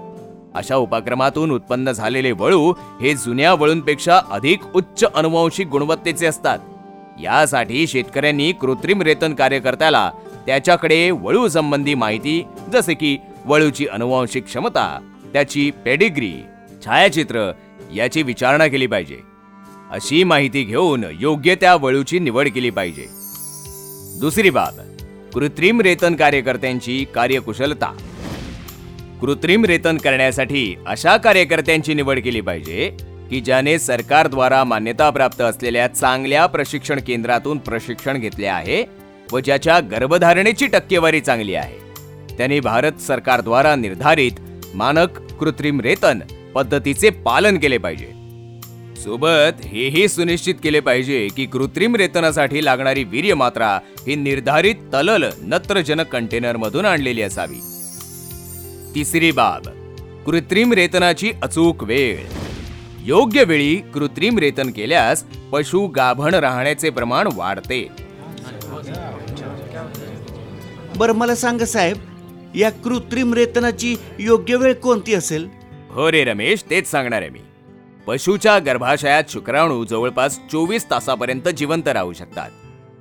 अशा 0.55 0.77
उपक्रमातून 0.77 1.51
उत्पन्न 1.51 1.93
झालेले 1.93 2.31
वळू 2.33 2.73
हे 3.01 3.15
जुन्या 3.15 3.55
वळूंपेक्षा 3.55 4.21
अधिक 4.31 4.61
उच्च 4.75 5.05
अनुवांशिक 5.05 5.67
गुणवत्तेचे 5.67 6.27
असतात. 6.27 6.59
यासाठी 7.23 7.87
शेतकऱ्यांनी 7.87 8.53
कृत्रिम 8.53 9.03
रेतन 9.03 9.35
कार्यकर्त्याला 9.35 10.11
त्याच्याकडे 10.47 11.11
वळू 11.11 11.49
संबंधी 11.49 11.95
माहिती 11.95 12.43
जसे 12.73 12.95
की 12.95 13.19
वळूची 13.45 13.87
अनुवांशिक 13.87 14.45
क्षमता 14.45 14.87
त्याची 15.33 15.71
पेडिग्री 15.85 16.33
छायाचित्र 16.85 17.51
याची 17.95 18.23
विचारणा 18.23 18.67
केली 18.67 18.87
पाहिजे. 18.87 19.19
अशी 19.91 20.25
माहिती 20.25 20.63
घेऊन 20.63 21.05
योग्य 21.21 21.55
त्या 21.55 21.75
वळूची 21.75 22.19
निवड 22.19 22.49
केली 22.49 22.71
पाहिजे. 22.71 23.22
दुसरी 24.21 24.51
बाब 24.51 24.81
कृत्रिम 25.35 25.81
रेतन 25.81 26.15
कार्यकर्त्यांची 26.15 27.05
कार्यकुशलता. 27.15 27.87
कृत्रिम 29.21 29.65
रेतन 29.65 29.97
करण्यासाठी 29.97 30.77
अशा 30.87 31.17
कार्यकर्त्यांची 31.17 31.95
निवड 31.95 32.21
केली 32.21 32.41
पाहिजे 32.41 32.97
की 33.31 33.41
ज्याने 33.41 33.79
सरकारद्वारा 33.79 34.65
मान्यताप्राप्त 34.65 35.41
असलेल्या 35.41 35.87
चांगल्या 35.89 36.47
प्रशिक्षण 36.47 37.01
केंद्रातून 37.07 37.59
प्रशिक्षण 37.59 38.19
घेतले 38.19 38.47
आहे 38.47 38.85
व 39.33 39.41
ज्याच्या 39.41 39.81
गर्भधारणेची 39.81 40.67
टक्केवारी 40.67 41.21
चांगली 41.21 41.55
आहे. 41.55 41.79
त्यांनी 42.37 42.61
भारत 42.61 43.01
सरकारद्वारा 43.01 43.77
निर्धारित 43.77 44.33
मानक 44.75 45.21
कृत्रिम 45.33 45.81
रेतन 45.81 46.19
पद्धतीचे 46.55 47.11
पालन 47.11 47.59
केले 47.59 47.79
पाहिजे. 47.79 48.22
सोबत 49.03 49.65
हेही 49.65 50.09
सुनिश्चित 50.09 50.55
केले 50.63 50.81
पाहिजे 50.81 51.29
की 51.37 51.47
कृत्रिम 51.47 51.97
रेतनासाठी 51.97 52.65
लागणारी 52.65 53.05
वीर्य 53.05 53.35
मात्रा 53.35 53.69
ही 54.07 54.15
निर्धारित 54.15 54.75
तलल 54.93 55.25
नत्रजनक 55.43 56.07
कंटेनरमधून 56.07 56.85
आणलेली 56.85 57.23
असावी. 57.23 57.61
तिसरी 58.95 59.31
बाब 59.31 59.69
कृत्रिम 60.27 60.73
रेतनाची 60.73 61.33
अचूक 61.43 61.85
वेळ. 61.85 62.17
योग्य 63.05 63.45
वेळी 63.45 63.77
कृत्रिम 63.95 64.39
रेतन 64.39 64.71
केल्यास 64.71 65.25
पशु 65.53 65.87
गाभण 65.87 66.35
राहण्याचे 66.35 66.91
प्रमाण 66.91 67.29
वाढते. 67.35 67.87
बरं 70.97 71.13
मला 71.13 71.35
सांगा 71.35 71.67
साहेब 71.67 71.97
या 72.55 72.71
कृत्रिम 72.71 73.35
रेतनाची 73.35 73.97
योग्य 74.19 74.57
वेळ 74.57 74.73
कोणती 74.73 75.15
असेल? 75.15 75.49
हो 75.91 76.13
रे 76.13 76.25
रमेश 76.25 76.65
तेच 76.71 76.91
सांगणार 76.91 77.21
आहे 77.21 77.31
मी. 77.31 77.41
पशुच्या 78.07 78.59
गर्भाशयात 78.59 79.23
शुक्राणू 79.29 79.85
जवळपास 79.85 80.39
चोवीस 80.53 80.91
तासापर्यंत 80.91 81.49
जिवंत 81.49 81.89
राहू 81.89 82.13
शकतात. 82.13 82.51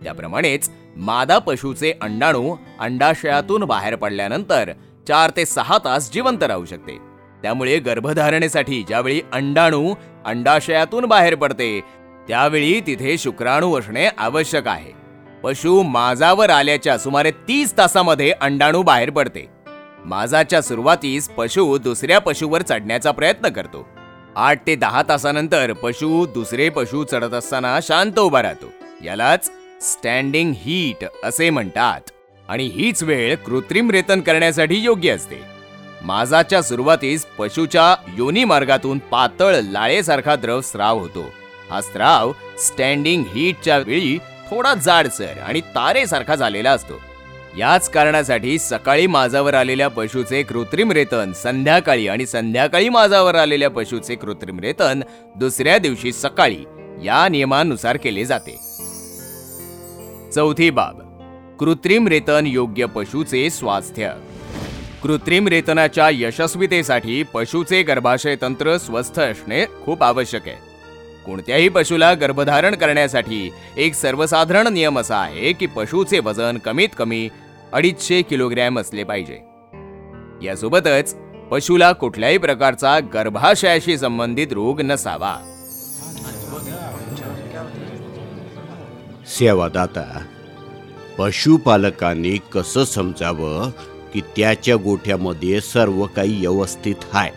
त्याप्रमाणेच 0.03 0.70
मादा 0.98 1.38
पशुचे 1.38 1.93
अंडाणू 2.01 2.55
अंडाशयातून 2.79 3.63
बाहेर 3.63 3.96
पडल्यानंतर 3.96 4.72
चार 5.08 5.31
ते 5.38 5.46
सहा 5.46 5.77
तास 5.77 6.12
जिवंत 6.12 6.43
राहू 6.43 6.65
शकते. 6.65 6.98
त्यामुळे 7.41 7.79
गर्भधारणेसाठी 7.79 8.84
ज्यावेळी 8.88 9.22
अंडाणू 9.34 9.93
अंडाशयातून 10.25 11.05
बाहेर 11.05 11.36
पडते 11.36 11.81
त्यावेळी 12.27 12.81
तिथे 12.88 13.17
शुक्राणू 13.17 13.79
असणे 13.79 14.08
आवश्यक 14.17 14.67
आहे. 14.67 14.91
पशु 15.43 15.81
माजावर 15.84 16.50
आल्याच्या 16.50 16.98
सुमारे 16.98 17.31
तीस 17.31 17.77
तासामध्ये 17.77 18.31
अंडाणू 18.31 18.81
बाहेर 18.81 19.10
पडते. 19.10 19.48
माजाच्या 20.05 20.62
सुरुवातीस 20.62 21.29
पशु 21.29 21.77
दुसऱ्या 21.77 22.20
पशुवर 22.20 22.62
चढण्याचा 22.62 23.12
प्रयत्न 23.12 23.50
करतो. 23.50 23.88
आठ 24.35 24.67
ते 24.67 24.75
दहा 24.75 25.03
तासानंतर 25.09 25.73
पशु 25.73 26.25
दुसरे 26.25 26.69
पशु 26.69 27.03
चढत 27.03 27.33
असताना 27.33 27.79
शांत 27.83 28.19
उभा 28.19 28.41
राहतो. 28.41 28.65
यालाच 29.03 29.51
स्टँडिंग 29.81 30.53
हीट 30.57 31.05
असे 31.23 31.50
म्हणतात. 31.50 32.01
आणि 32.50 32.67
हीच 32.67 33.03
वेळ 33.03 33.35
कृत्रिम 33.35 33.91
रेतन 33.91 34.21
करण्यासाठी 34.21 34.75
योग्य 34.75 35.11
असते. 35.11 35.41
माजाच्या 36.01 36.61
सुरुवातीस 36.61 37.25
पशुच्या 37.25 37.95
योनी 38.17 38.43
मार्गातून 38.43 38.97
पातळ 38.97 39.55
लाळेसारखा 39.55 40.35
द्रव 40.35 40.61
स्राव 40.61 41.00
होतो. 41.00 41.25
हा 41.70 41.81
स्राव 41.81 42.31
स्टँडिंग 42.59 43.24
हीटच्या 43.35 43.77
वेळी 43.77 44.17
थोडा 44.17 44.74
जाडसर 44.74 45.39
आणि 45.46 45.61
तारेसारखा 45.61 46.35
झालेला 46.35 46.72
असतो. 46.72 47.01
याच 47.57 47.90
कारणासाठी 47.90 48.59
सकाळी 48.59 49.07
माझावर 49.07 49.53
आलेल्या 49.53 49.87
पशुचे 49.87 50.44
कृत्रिम 50.44 50.92
रेतन 50.92 51.31
संध्याकाळी 51.33 52.07
आणि 52.07 52.25
संध्याकाळी 52.25 52.90
माझावर 52.90 53.35
आलेल्या 53.35 53.70
पशुचे 53.70 54.16
कृत्रिम 54.16 54.59
रेतन 54.59 55.03
दुसऱ्या 55.35 55.77
दिवशी 55.77 56.11
सकाळी 56.11 56.57
या 57.03 57.27
नियमानुसार 57.29 57.98
केले 57.98 58.25
जाते. 58.25 58.59
चौथी 60.35 60.70
बाब. 60.70 61.01
कृत्रिम 61.59 62.07
रेतन 62.07 62.44
योग्य 62.48 62.85
पशुचे 62.85 63.50
स्वास्थ्य. 63.50 64.09
कृत्रिम 65.03 65.48
रेतनाच्या 65.48 66.09
यशस्वीतेसाठी 66.09 67.24
पशुचे 67.24 67.83
गर्भाशय 67.83 68.35
तंत्र 68.42 68.77
स्वस्थ 68.77 69.20
असणे 69.20 69.66
खूप 69.66 70.03
आवश्यक 70.03 70.48
आहे. 70.48 70.71
कोणत्याही 71.25 71.70
पशुला 71.70 72.14
गर्भधारण 72.14 72.75
करण्यासाठी 72.75 73.51
एक 73.77 73.94
सर्वसाधारण 73.94 74.68
नियम 74.68 75.00
असा 75.00 75.18
आहे 75.18 75.53
की 75.53 75.66
पशुचे 75.66 76.20
वजन 76.20 76.57
कमीत 76.57 76.90
कमी 76.98 77.29
अडीचशे 77.74 78.22
किलोग्रॅम 78.22 78.79
असले 78.79 79.03
पाहिजे. 79.03 79.40
यासोबतच 80.46 81.16
पशुला 81.51 81.92
कुठल्याही 81.92 82.38
प्रकारचा 82.38 83.00
गर्भाशयाशी 83.00 83.98
संबंधित 83.98 84.48
रोग 84.51 84.81
नसावा. 84.81 85.36
सेवादाता 89.27 90.25
पशुपालकांनी 91.18 92.38
कसं 92.51 92.84
समजावं 92.84 93.70
की 94.14 94.22
त्याच्या 94.22 94.75
गोठ्यामध्ये 94.75 95.62
सर्व 95.62 96.05
काही 96.05 96.40
व्यवस्थित 96.40 96.96
आहे? 97.14 97.31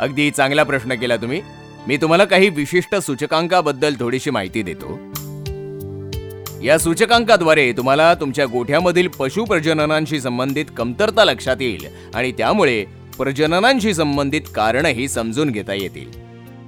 अगदी 0.00 0.30
चांगला 0.30 0.62
प्रश्न 0.62 0.94
केला 0.94 1.16
तुम्ही. 1.16 1.42
मी 1.90 1.96
तुम्हाला 1.96 2.24
काही 2.24 2.48
विशिष्ट 2.48 2.94
सूचकांकाबद्दल 2.94 3.94
थोडीशी 4.00 4.30
माहिती 4.30 4.62
देतो. 4.62 4.98
या 6.64 6.78
सूचकांकाद्वारे 6.78 7.72
तुम्हाला 7.72 8.14
तुमच्या 8.14 8.46
गोठ्यामधील 8.46 9.08
पशु 9.08 9.44
प्रजननांशी 9.44 10.20
संबंधित 10.20 10.64
कमतरता 10.76 11.24
लक्षात 11.24 11.56
येईल 11.60 11.86
आणि 12.14 12.32
त्यामुळे 12.32 12.84
प्रजननांशी 13.18 13.94
संबंधित 13.94 14.40
कारणही 14.54 15.08
समजून 15.08 15.50
घेता 15.50 15.74
येतील. 15.74 16.06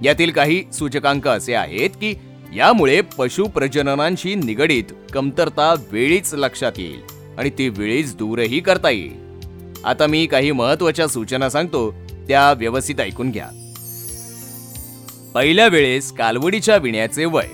यातील 0.02 0.30
काही 0.30 0.64
सूचकांक 0.72 1.28
असे 1.28 1.54
आहेत 1.54 1.90
की 1.90 2.14
यामुळे 2.56 3.00
पशु 3.00 3.44
प्रजननांशी 3.44 4.34
निगडीत 4.34 4.84
कमतरता 5.12 5.74
वेळीच 5.92 6.34
लक्षात 6.34 6.72
येईल 6.76 7.00
आणि 7.38 7.50
ती 7.50 7.68
वेळीच 7.68 8.16
दूरही 8.16 8.60
करता 8.60 8.90
येईल. 8.90 9.14
आता 9.84 10.06
मी 10.06 10.26
काही 10.26 10.52
महत्त्वाच्या 10.52 11.08
सूचना 11.08 11.50
सांगतो 11.50 11.94
त्या 12.28 12.52
व्यवस्थित 12.52 13.00
ऐकून 13.00 13.30
घ्या. 13.30 13.61
पहिल्या 15.34 15.66
वेळेस 15.66 16.12
कालवडीच्या 16.12 16.76
विण्याचे 16.76 17.24
वय. 17.24 17.46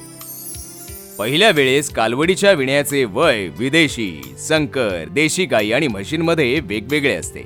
पहिल्या 1.18 1.50
वेळेस 1.50 1.90
कालवडीच्या 1.90 2.52
विण्याचे 2.52 3.04
वय 3.04 3.48
विदेशी 3.58 4.34
संकर 4.38 5.04
देशी 5.10 5.44
गाई 5.44 5.72
आणि 5.72 5.88
म्हशींमध्ये 5.88 6.60
वेगवेगळे 6.60 7.14
असते. 7.14 7.40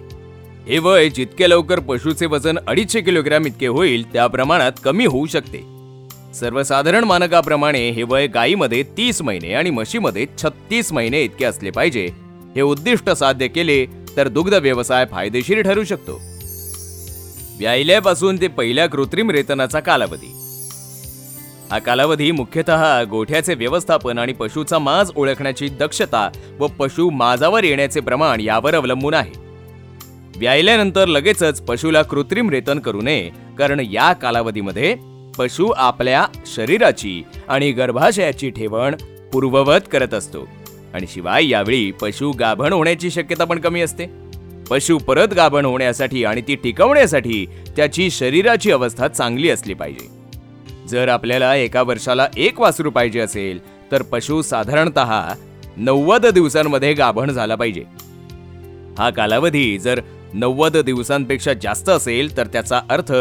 हे 0.68 0.78
वय 0.78 1.08
जितके 1.08 1.50
लवकर 1.50 1.80
पशुचे 1.80 2.26
वजन 2.26 2.58
अडीचशे 2.66 3.00
किलोग्रॅम 3.00 3.46
इतके 3.46 3.66
होईल 3.66 4.12
त्या 4.12 4.26
प्रमाणात 4.26 4.72
कमी 4.84 5.06
होऊ 5.06 5.26
शकते. 5.26 5.58
सर्वसाधारण 6.34 7.04
मानकाप्रमाणे 7.04 7.90
हे 7.90 8.02
वय 8.02 8.26
गायीमध्ये 8.26 8.82
तीस 8.82 9.22
महिने 9.22 9.52
आणि 9.52 9.70
म्हशीमध्ये 9.70 10.26
छत्तीस 10.42 10.92
महिने 10.92 11.22
इतके 11.22 11.44
असले 11.44 11.70
पाहिजे. 11.70 12.08
हे 12.54 12.60
उद्दिष्ट 12.60 13.10
साध्य 13.10 13.48
केले 13.48 13.86
तर 14.16 14.28
दुग्ध 14.28 14.54
व्यवसाय 14.54 15.04
फायदेशीर 15.10 15.62
ठरू 15.62 15.84
शकतो. 15.84 16.20
व्यायल्यापासून 17.62 18.40
ते 18.40 18.48
पहिल्या 18.48 18.86
कृत्रिम 18.86 19.30
रेतनाचा 19.30 19.80
कालावधी. 19.80 20.26
हा 21.70 21.78
कालावधी 21.78 22.30
मुख्यतः 22.30 23.04
गोठ्याचे 23.04 23.54
व्यवस्थापन 23.54 24.18
आणि 24.18 24.32
पशुचा 24.32 24.78
माज 24.78 25.10
ओळखण्याची 25.16 25.68
दक्षता 25.68 26.30
व 26.58 26.66
पशु 26.66 27.10
माजावर 27.10 27.64
येण्याचे 27.64 28.00
प्रमाण 28.00 28.40
यावर 28.40 28.74
अवलंबून 28.74 29.14
आहे. 29.14 29.32
व्यायल्यानंतर 30.36 31.06
लगेचच 31.06 31.60
पशुला 31.60 32.02
कृत्रिम 32.02 32.50
रेतन 32.50 32.78
करू 32.78 33.00
नये 33.00 33.30
कारण 33.58 33.80
या 33.80 34.12
कालावधीमध्ये 34.12 34.96
पशु 35.38 35.70
आपल्या 35.76 36.26
शरीराची 36.46 37.22
आणि 37.48 37.72
गर्भाशयाची 37.72 38.50
ठेवण 38.50 38.94
पूर्ववत 39.32 39.80
करत 39.92 40.14
असतो. 40.14 40.48
आणि 40.94 41.06
शिवाय 41.14 41.48
यावेळी 41.48 41.90
पशु 41.90 42.30
गाभण 42.30 42.72
होण्याची 42.72 43.10
शक्यता 43.10 43.44
पण 43.44 43.58
कमी 43.58 43.80
असते. 43.80 44.21
पशु 44.72 44.96
परत 44.98 45.32
गाभण 45.36 45.64
होण्यासाठी 45.64 46.24
आणि 46.24 46.40
ती 46.40 46.54
टिकवण्यासाठी 46.54 47.44
त्याची 47.76 48.10
शरीराची 48.10 48.70
अवस्था 48.72 49.08
चांगली 49.08 49.50
असली 49.50 49.74
पाहिजे. 49.74 50.06
जर 50.88 51.08
आपल्याला 51.08 51.54
एका 51.56 51.82
वर्षाला 51.82 52.26
एक 52.36 52.60
वासरू 52.60 52.90
पाहिजे 52.90 53.20
असेल 53.20 53.58
तर 53.92 54.02
पशु 54.02 54.40
साधारणत 54.42 54.98
नव्वद 55.76 56.26
दिवसांमध्ये 56.26 56.92
गाभण 56.94 57.30
झाला 57.30 57.54
पाहिजे. 57.54 57.84
हा 58.98 59.10
कालावधी 59.10 59.78
जर 59.78 60.00
नव्वद 60.34 60.76
दिवसांपेक्षा 60.76 61.52
जास्त 61.52 61.88
असेल 61.88 62.36
तर 62.36 62.46
त्याचा 62.46 62.80
अर्थ 62.90 63.12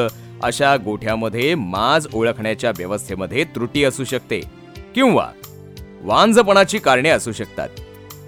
अशा 0.44 0.76
गोठ्यामध्ये 0.78 1.54
माज 1.56 2.08
ओळखण्याच्या 2.14 2.72
व्यवस्थेमध्ये 2.78 3.44
त्रुटी 3.44 3.84
असू 3.84 4.04
शकते 4.04 4.42
किंवा 4.96 5.28
वांझपणाची 6.04 6.78
कारणे 6.78 7.10
असू 7.10 7.32
शकतात. 7.32 7.70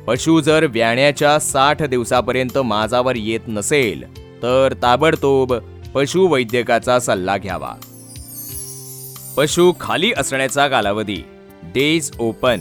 पशु 0.08 0.40
जर 0.42 0.66
व्याण्याच्या 0.66 1.40
साठ 1.40 1.84
दिवसापर्यंत 1.84 2.58
माजावर 2.58 3.16
येत 3.16 3.40
नसेल 3.48 4.04
तर 4.44 4.74
ताबडतोब 4.82 5.54
पशुवैद्यकाचा 5.96 7.00
सल्ला 7.00 7.38
घ्यावा. 7.38 7.74
पशु 9.38 9.72
खाली 9.80 10.12
असण्याचा 10.18 10.68
कालावधी 10.68 11.22
डेज 11.64 12.12
ओपन 12.20 12.60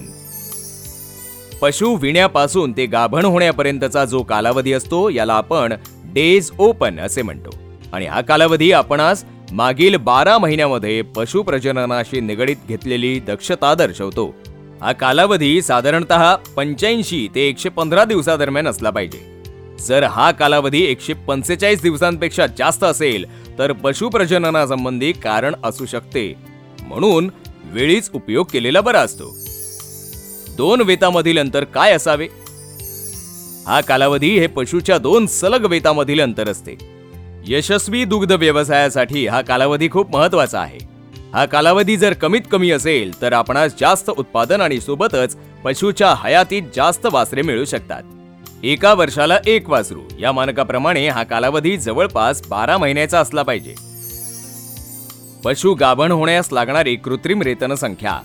पशु 1.63 1.95
विण्यापासून 1.95 2.73
ते 2.73 2.87
गाभण 2.87 3.25
होण्यापर्यंतचा 3.25 4.05
जो 4.05 4.23
कालावधी 4.23 4.73
असतो 4.73 5.09
याला 5.09 5.35
आपण 5.35 5.75
डेज 6.05 6.51
ओपन 6.59 7.01
असे 7.01 7.23
म्हणतो. 7.23 7.51
आणि 7.93 8.07
हा 8.07 8.21
कालावधी 8.21 8.73
आपणास 8.73 9.25
मागील 9.53 9.97
बारा 9.97 10.39
महिन्यामध्ये 10.39 11.03
पशु 11.03 11.43
प्रजननाशी 11.43 12.21
निगडीत 12.21 12.57
घेतलेली 12.69 13.19
दक्षता 13.21 13.75
दर्शवतो. 13.75 14.35
हा 14.83 14.93
कालावधी 14.93 15.63
साधारणतः 15.63 16.35
पंच्याऐंशी 16.35 17.29
ते 17.35 17.41
एकशे 17.49 17.69
पंधरा 17.69 18.05
दिवसादरम्यान 18.05 18.69
असला 18.69 18.91
पाहिजे. 18.91 19.43
जर 19.81 20.03
हा 20.03 20.31
कालावधी 20.31 20.83
एकशे 20.85 21.13
पंचेचाळीस 21.13 21.83
दिवसांपेक्षा 21.83 22.47
जास्त 22.47 22.85
असेल 22.85 23.25
तर 23.59 23.73
पशु 23.73 24.09
प्रजननासंबंधी 24.09 25.13
कारण 25.13 25.55
असू 25.65 25.87
शकते. 25.87 26.35
म्हणून 26.83 27.31
वेळीच 27.65 28.11
उपयोग 28.13 28.47
केलेला 28.53 28.81
बरा 28.81 29.01
असतो. 29.01 29.37
दोन 30.57 30.81
वेतामधील 30.81 31.39
अंतर 31.39 31.65
काय 31.65 31.93
असावे? 31.93 32.27
हा 33.67 33.81
कालावधी 33.81 34.39
हे 34.39 34.47
पशुच्या 34.47 34.99
दोन 34.99 35.27
सलग 35.27 35.65
वेतामधील 35.65 36.21
अंतर 36.21 36.49
असते. 36.49 36.77
यशस्वी 37.47 38.05
दुग्ध 38.05 38.33
व्यवसायासाठी 38.33 39.27
हा 39.27 39.41
कालावधी 39.41 39.89
खूप 39.91 40.17
महत्त्वाचा 40.17 40.61
आहे. 40.61 40.92
हा 41.35 41.45
कालावधी 41.47 41.97
जर 41.97 42.13
कमीत 42.13 42.41
कमी 42.51 42.71
असेल 42.71 43.23
तर 43.23 43.33
आपणास 43.33 43.73
जास्त 43.81 44.11
उत्पादन 44.11 44.61
आणि 44.61 44.81
सोबतच 44.81 45.37
पशुच्या 45.65 46.15
हयातीत 46.25 46.63
जास्त 46.77 47.07
वासरे 47.13 47.43
मिळू 47.43 47.65
शकतात. 47.65 48.03
एका 48.65 48.95
वर्षाला 48.95 49.39
एक 49.47 49.69
वासरू 49.69 50.01
या 50.21 50.33
मानकाप्रमाणे 50.33 51.09
हा 51.09 51.23
कालावधी 51.23 51.77
जवळपास 51.77 52.49
बारा 52.49 52.79
महिन्याचा 52.79 53.21
असला 53.21 53.43
पाहिजे. 53.43 53.75
पशु 55.45 55.75
गाभण 55.75 56.13
होण्यास 56.13 56.53
लागणारी 56.53 56.97
कृत्रिम 56.97 57.43
रेतन 57.43 57.75
संख्या. 57.75 58.19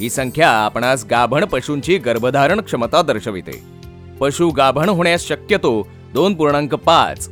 ही 0.00 0.10
संख्या 0.10 0.50
आपणास 0.50 1.04
गाभण 1.10 1.44
पशूंची 1.44 1.98
गर्भधारण 1.98 2.60
क्षमता 2.60 3.02
दर्शविते. 3.02 3.62
पशु 4.20 4.48
गाभण 4.48 4.88
होण्यास 4.88 5.28
शक्यतो 5.28 5.88
दोन 6.14 6.34
पूर्णांक 6.34 6.74
पाच 6.74 7.28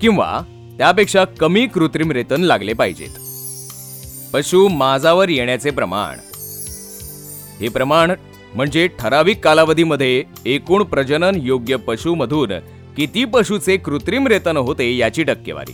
किंवा 0.00 0.40
त्यापेक्षा 0.78 1.24
कमी 1.24 1.66
कृत्रिम 1.66 2.10
रेतन 2.10 2.40
लागले 2.40 2.72
पाहिजेत. 2.72 3.29
पशु 4.32 4.68
माजावर 4.68 5.28
येण्याचे 5.28 5.70
प्रमाण. 5.70 6.18
हे 7.60 7.68
प्रमाण 7.68 8.10
म्हणजे 8.54 8.88
ठराविक 8.98 9.44
कालावधीमध्ये 9.44 10.24
एकूण 10.46 10.82
प्रजनन 10.82 11.38
योग्य 11.42 11.76
पशुमधून 11.76 12.52
किती 12.96 13.24
पशुचे 13.24 13.76
कृत्रिम 13.76 14.26
रेतन 14.26 14.56
होते 14.56 14.96
याची 14.96 15.22
टक्केवारी. 15.22 15.72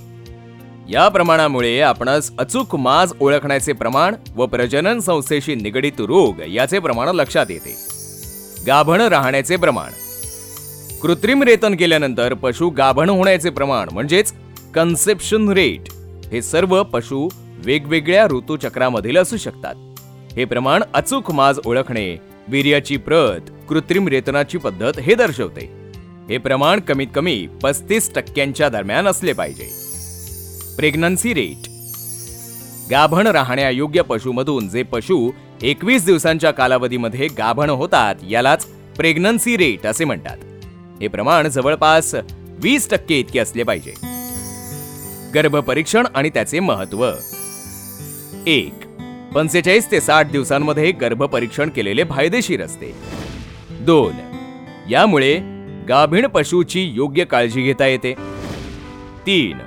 या 0.92 1.08
प्रमाणामुळे 1.08 1.80
आपणास 1.80 2.30
अचूक 2.38 2.76
माज 2.76 3.12
ओळखण्याचे 3.20 3.72
प्रमाण 3.72 4.14
व 4.36 4.46
प्रजनन 4.46 4.98
संस्थेशी 4.98 5.54
निगडित 5.54 6.00
रोग 6.00 6.34
याचे 6.48 6.78
प्रमाण 6.78 7.08
लक्षात 7.08 7.46
येते. 7.50 7.76
गाभण 8.66 9.00
राहण्याचे 9.00 9.56
प्रमाण. 9.56 9.90
कृत्रिम 11.02 11.42
रेतन 11.42 11.74
केल्यानंतर 11.74 12.34
पशु 12.34 12.68
गाभण 12.68 13.10
होण्याचे 13.10 13.50
प्रमाण 13.50 13.88
म्हणजेच 13.92 14.32
कन्सेप्शन 14.74 15.48
रेट 15.48 15.92
हे 16.32 16.42
सर्व 16.42 16.82
पशु 16.82 17.28
वेगवेगळ्या 17.66 18.26
ऋतूचक्रामधील 18.26 19.16
असू 19.18 19.36
शकतात. 19.36 19.74
हे 20.32 20.44
प्रमाण 20.44 20.82
अचूक 20.94 21.30
माज 21.30 21.58
ओळखणे 21.64 22.16
वीर्याची 22.48 22.96
प्रत 22.96 23.50
कृत्रिम 23.68 24.08
रेतनाची 24.08 24.58
पद्धत 24.58 24.98
हे 24.98 25.14
दर्शवते. 25.14 25.90
हे 26.28 26.38
प्रमाण 26.38 26.80
कमीत 26.80 27.06
कमी 27.14 27.46
पस्तीस 27.62 28.14
टक्क्यांच्या 28.14 28.68
दरम्यान 28.68 29.06
असले 29.06 29.32
पाहिजे. 29.32 29.68
Pregnancy 30.76 31.34
rate. 31.34 31.68
गाभण 32.90 33.26
राहण्यायोग्य 33.26 34.02
पशुमधून 34.02 34.68
जे 34.68 34.82
पशु 34.82 35.30
एकवीस 35.62 36.04
दिवसांच्या 36.04 36.50
कालावधीमध्ये 36.50 37.26
गाभण 37.26 37.70
होतात 37.70 38.14
यालाच 38.28 38.66
प्रेग्नन्सी 38.96 39.56
रेट 39.56 39.86
असे 39.86 40.04
म्हणतात. 40.04 40.36
हे 41.00 41.08
प्रमाण 41.08 41.48
जवळपास 41.48 42.14
वीस 42.58 42.90
टक्के 42.90 43.20
इतके 43.20 43.38
असले 43.38 43.62
पाहिजे. 43.62 43.92
गर्भपरीक्षण 45.34 46.06
आणि 46.14 46.30
त्याचे 46.30 46.60
महत्त्व 46.60 47.10
एक. 48.46 48.74
पंचेचाळीस 49.34 49.90
ते 49.90 50.00
साठ 50.00 50.30
दिवसांमध्ये 50.30 50.92
गर्भपरीक्षण 50.92 51.68
केलेले 51.68 52.04
फायदेशीर 52.04 52.62
असते. 52.62 52.94
दोन. 53.70 54.12
यामुळे 54.90 55.40
गाभीण 55.88 56.26
पशूची 56.26 56.90
योग्य 56.94 57.24
काळजी 57.24 57.62
घेता 57.62 57.86
येते. 57.86 58.14
तीन. 59.26 59.58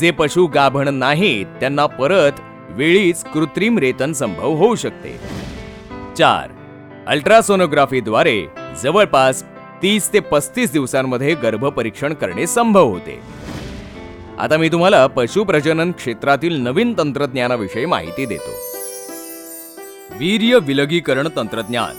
जे 0.00 0.10
पशु 0.10 0.46
गाभण 0.46 0.88
नाहीत 0.88 1.46
त्यांना 1.46 1.86
परत 1.86 2.32
वेळीच 2.70 3.24
कृत्रिम 3.24 3.78
रेतन 3.78 4.12
संभव 4.12 4.54
होऊ 4.54 4.74
शकते. 4.74 5.16
चार. 6.18 6.50
अल्ट्रासोनोग्राफीद्वारे 7.06 8.46
जवळपास 8.82 9.42
तीस 9.82 10.12
ते 10.12 10.20
पस्तीस 10.20 10.72
दिवसांमध्ये 10.72 11.34
गर्भपरीक्षण 11.34 12.14
करणे 12.14 12.46
संभव 12.46 12.84
होते. 12.84 13.39
आता 14.40 14.56
मी 14.56 14.68
तुम्हाला 14.68 15.06
पशुप्रजनन 15.06 15.90
क्षेत्रातील 15.92 16.56
नवीन 16.60 16.94
तंत्रज्ञानाविषयी 16.98 17.86
माहिती 17.86 18.26
देतो. 18.26 18.50
वीर्य 20.18 20.58
विलगीकरण 20.62 21.28
तंत्रज्ञान. 21.36 21.96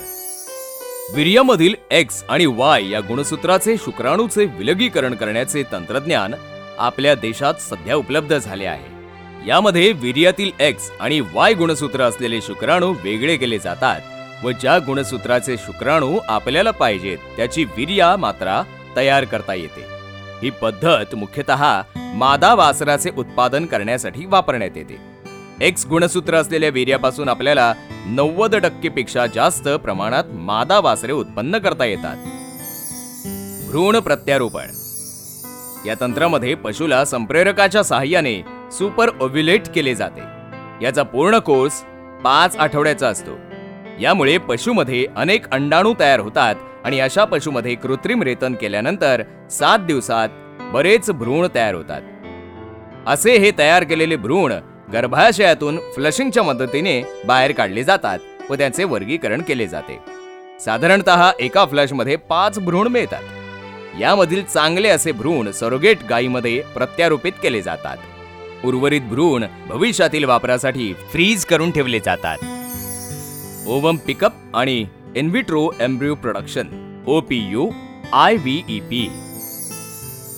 वीर्यामधील 1.14 1.74
एक्स 1.90 2.24
आणि 2.28 2.46
वाय 2.46 2.88
या 2.90 3.00
गुणसूत्राचे 3.00 3.76
शुक्राणूचे 3.76 4.44
विलगीकरण 4.44 5.14
करण्याचे 5.14 5.62
तंत्रज्ञान 5.72 6.34
आपल्या 6.78 7.14
देशात 7.14 7.54
सध्या 7.60 7.96
उपलब्ध 7.96 8.36
झाले 8.38 8.64
आहे. 8.64 9.48
यामध्ये 9.48 9.92
वीर्यातील 9.92 10.50
एक्स 10.60 10.90
आणि 11.00 11.20
वाय 11.20 11.54
गुणसूत्र 11.54 12.00
असलेले 12.00 12.40
शुक्राणू 12.40 12.94
वेगळे 13.04 13.36
केले 13.36 13.58
जातात 13.58 14.44
व 14.44 14.50
ज्या 14.50 14.78
गुणसूत्राचे 14.78 15.56
शुक्राणू 15.56 16.18
आपल्याला 16.28 16.70
पाहिजेत 16.70 17.18
त्याची 17.36 17.64
वीर्या 17.64 18.16
मात्रा 18.16 18.62
तयार 18.96 19.24
करता 19.24 19.54
येते. 19.54 20.01
ही 20.42 20.50
पद्धत 20.50 21.14
मुख्यतः 21.14 21.82
मादा 21.96 22.54
वासराचे 22.54 23.10
उत्पादन 23.18 23.66
करण्यासाठी 23.66 24.26
वापरण्यात 24.26 24.70
येते. 24.76 24.96
एक्स 25.60 25.86
गुणसूत्र 25.86 26.34
असलेल्या 26.34 26.70
वीर्यापासून 26.70 27.28
आपल्याला 27.28 27.74
नव्वद 28.06 28.56
टक्केपेक्षा 28.56 29.26
जास्त 29.26 29.68
प्रमाणात 29.68 30.24
मादा 30.28 30.80
वासरे 30.80 31.12
उत्पन्न 31.12 31.58
करता 31.58 31.84
येतात. 31.84 32.16
भ्रूण 33.68 33.98
प्रत्यारोपण. 33.98 34.66
या 35.86 35.94
तंत्रामध्ये 36.00 36.54
पशुला 36.54 37.04
संप्रेरकाच्या 37.04 37.82
सहाय्याने 37.82 38.42
सुपर 38.72 39.10
ओव्ह्युलेट 39.20 39.68
केले 39.68 39.94
जाते. 39.94 40.22
याचा 40.84 41.02
पूर्ण 41.02 41.38
कोर्स 41.38 41.72
पाच 42.24 42.56
आठवड्याचा 42.56 43.08
असतो. 43.08 43.38
यामुळे 44.00 44.38
पशुमध्ये 44.38 45.06
अनेक 45.16 45.50
अंडाणू 45.50 45.94
तयार 46.00 46.20
होतात 46.20 46.54
आणि 46.84 47.00
अशा 47.00 47.24
पशुमध्ये 47.24 47.74
कृत्रिम 47.74 48.22
रेतन 48.22 48.54
केल्यानंतर 48.54 49.22
सात 49.50 49.78
दिवसात 49.78 50.28
बरेच 50.72 51.10
भ्रूण 51.10 51.48
तयार 51.54 51.74
होतात. 51.74 52.02
असे 53.06 53.36
हे 53.38 53.50
तयार 53.58 53.84
केलेले 53.84 54.16
भ्रूण 54.16 54.52
गर्भाशयातून 54.92 55.78
फ्लशिंगच्या 55.94 56.42
मदतीने 56.42 57.02
बाहेर 57.26 57.52
काढले 57.52 57.84
जातात 57.84 58.18
व 58.50 58.54
त्यांचे 58.54 58.84
वर्गीकरण 58.84 59.42
केले 59.42 59.66
जाते. 59.66 59.98
साधारणतः 60.60 61.30
एका 61.40 61.64
फ्लशमध्ये 61.64 62.16
पाच 62.16 62.58
भ्रूण 62.58 62.88
मिळतात. 62.88 63.22
यामधील 64.00 64.44
चांगले 64.44 64.88
असे 64.88 65.12
भ्रूण 65.12 65.50
सरोगेट 65.50 65.98
गायीमध्ये 66.10 66.62
प्रत्यारोपित 66.74 67.32
केले 67.42 67.62
जातात. 67.62 67.96
उर्वरित 68.64 69.00
भ्रूण 69.00 69.44
भविष्यातील 69.68 70.24
वापरासाठी 70.24 70.92
फ्रीज 71.10 71.44
करून 71.44 71.70
ठेवले 71.70 71.98
जातात. 71.98 72.38
ओवम 73.68 73.96
पिकअप 73.96 74.32
आणि 74.54 74.84
in vitro 75.16 75.70
embryo 75.80 76.14
production 76.14 76.68
OPU 77.06 77.68
I 78.12 78.36
V 78.36 78.62
E 78.68 78.80
P 78.80 79.00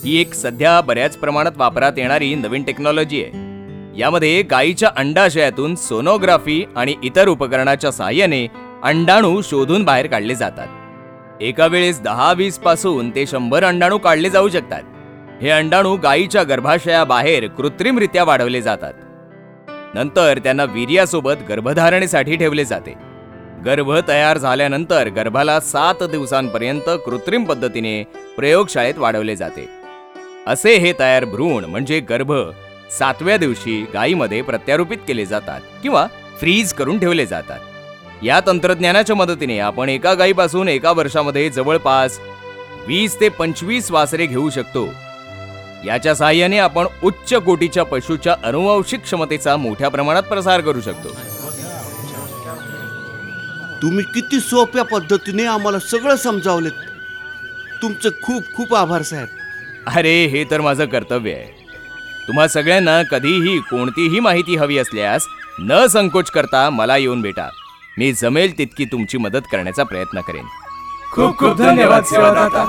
ही 0.04 0.20
एक 0.20 0.34
सध्या 0.34 0.80
बऱ्याच 0.80 1.16
प्रमाणात 1.16 1.52
वापरात 1.56 1.92
येणारी 1.96 2.34
नवीन 2.34 2.62
टेक्नॉलॉजी 2.62 3.24
आहे. 3.24 4.00
यामध्ये 4.00 4.42
गायीच्या 4.42 4.90
अंडाशयातून 4.96 5.74
सोनोग्राफी 5.74 6.64
आणि 6.76 6.94
इतर 7.02 7.28
उपकरणाच्या 7.28 7.92
सहाय्याने 7.92 8.46
अंडाणू 8.82 9.42
शोधून 9.42 9.84
बाहेर 9.84 10.06
काढले 10.06 10.34
जातात. 10.34 10.66
एका 11.42 11.66
वेळेस 11.66 12.02
दहा 12.02 12.32
वीसपासून 12.32 13.10
ते 13.10 13.26
शंभर 13.26 13.64
अंडाणू 13.64 13.98
काढले 13.98 14.30
जाऊ 14.30 14.48
शकतात. 14.48 14.82
हे 15.42 15.50
अंडाणू 15.50 15.96
गायीच्या 15.96 16.42
गर्भाशयाबाहेर 16.42 17.48
कृत्रिमरित्या 17.48 18.24
वाढवले 18.24 18.62
जातात. 18.62 18.92
नंतर 19.94 20.38
त्यांना 20.38 20.64
वीर्यासोबत 20.64 21.48
गर्भधारणेसाठी 21.48 22.36
ठेवले 22.36 22.64
जाते. 22.64 23.13
गर्भ 23.64 23.90
तयार 24.08 24.38
झाल्यानंतर 24.38 25.08
गर्भाला 25.08 25.58
सात 25.60 26.02
दिवसांपर्यंत 26.02 26.88
कृत्रिम 27.06 27.44
पद्धतीने 27.44 28.02
प्रयोगशाळेत 28.36 28.98
वाढवले 28.98 29.36
जाते. 29.36 29.68
असे 30.46 30.74
हे 30.76 30.92
तयार 30.98 31.24
भ्रूण 31.24 31.64
म्हणजे 31.64 32.00
गर्भ 32.00 32.32
सातव्या 32.98 33.36
दिवशी 33.36 33.80
गायीमध्ये 33.94 34.40
प्रत्यारोपित 34.42 34.98
केले 35.08 35.26
जातात 35.26 35.60
किंवा 35.82 36.06
फ्रीज 36.40 36.72
करून 36.72 36.98
ठेवले 36.98 37.26
जातात. 37.26 37.60
या 38.22 38.40
तंत्रज्ञानाच्या 38.46 39.16
मदतीने 39.16 39.58
आपण 39.58 39.88
एका 39.88 40.14
गायीपासून 40.14 40.68
एका 40.68 40.92
वर्षामध्ये 40.92 41.48
जवळपास 41.50 42.18
वीस 42.86 43.20
ते 43.20 43.28
पंचवीस 43.28 43.90
वासरे 43.90 44.26
घेऊ 44.26 44.50
शकतो. 44.50 44.88
याच्या 45.86 46.14
सहाय्याने 46.14 46.58
आपण 46.58 46.86
उच्च 47.02 47.32
कोटीच्या 47.34 47.84
पशूच्या 47.84 48.34
अनुवांशिक 48.44 49.02
क्षमतेचा 49.02 49.56
मोठ्या 49.56 49.88
प्रमाणात 49.88 50.22
प्रसार 50.22 50.60
करू 50.60 50.80
शकतो. 50.80 51.16
तुम्ही 53.84 54.04
किती 54.04 54.40
सोप्या 54.40 54.82
पद्धतीने 54.82 55.44
आम्हाला 55.44 55.78
सगळं 55.78 56.16
समजावलेत. 56.16 56.72
तुमचं 57.82 58.08
खूप 58.22 58.44
खूप 58.56 58.74
आभार 58.74 59.02
साहेब. 59.02 59.26
अरे 59.86 60.26
हे 60.26 60.44
तर 60.44 60.60
माझं 60.60 60.84
कर्तव्य 60.84 61.32
आहे. 61.32 61.44
तुम्हा 62.28 62.48
सगळ्यांना 62.48 63.02
कधीही 63.02 63.58
कोणतीही 63.58 64.20
माहिती 64.20 64.56
हवी 64.56 64.78
असल्यास 64.78 65.26
न 65.58 65.86
संकोच 65.86 66.30
करता 66.30 66.70
मला 66.70 66.96
येऊन 66.96 67.22
भेटा. 67.22 67.48
मी 67.98 68.12
जमेल 68.12 68.58
तितकी 68.58 68.84
तुमची 68.84 69.18
मदत 69.18 69.50
करण्याचा 69.52 69.82
प्रयत्न 69.82 70.20
करेन. 70.20 70.44
खूप 71.12 71.38
खूप 71.38 71.58
धन्यवाद 71.58 72.04
सेवादाता. 72.04 72.64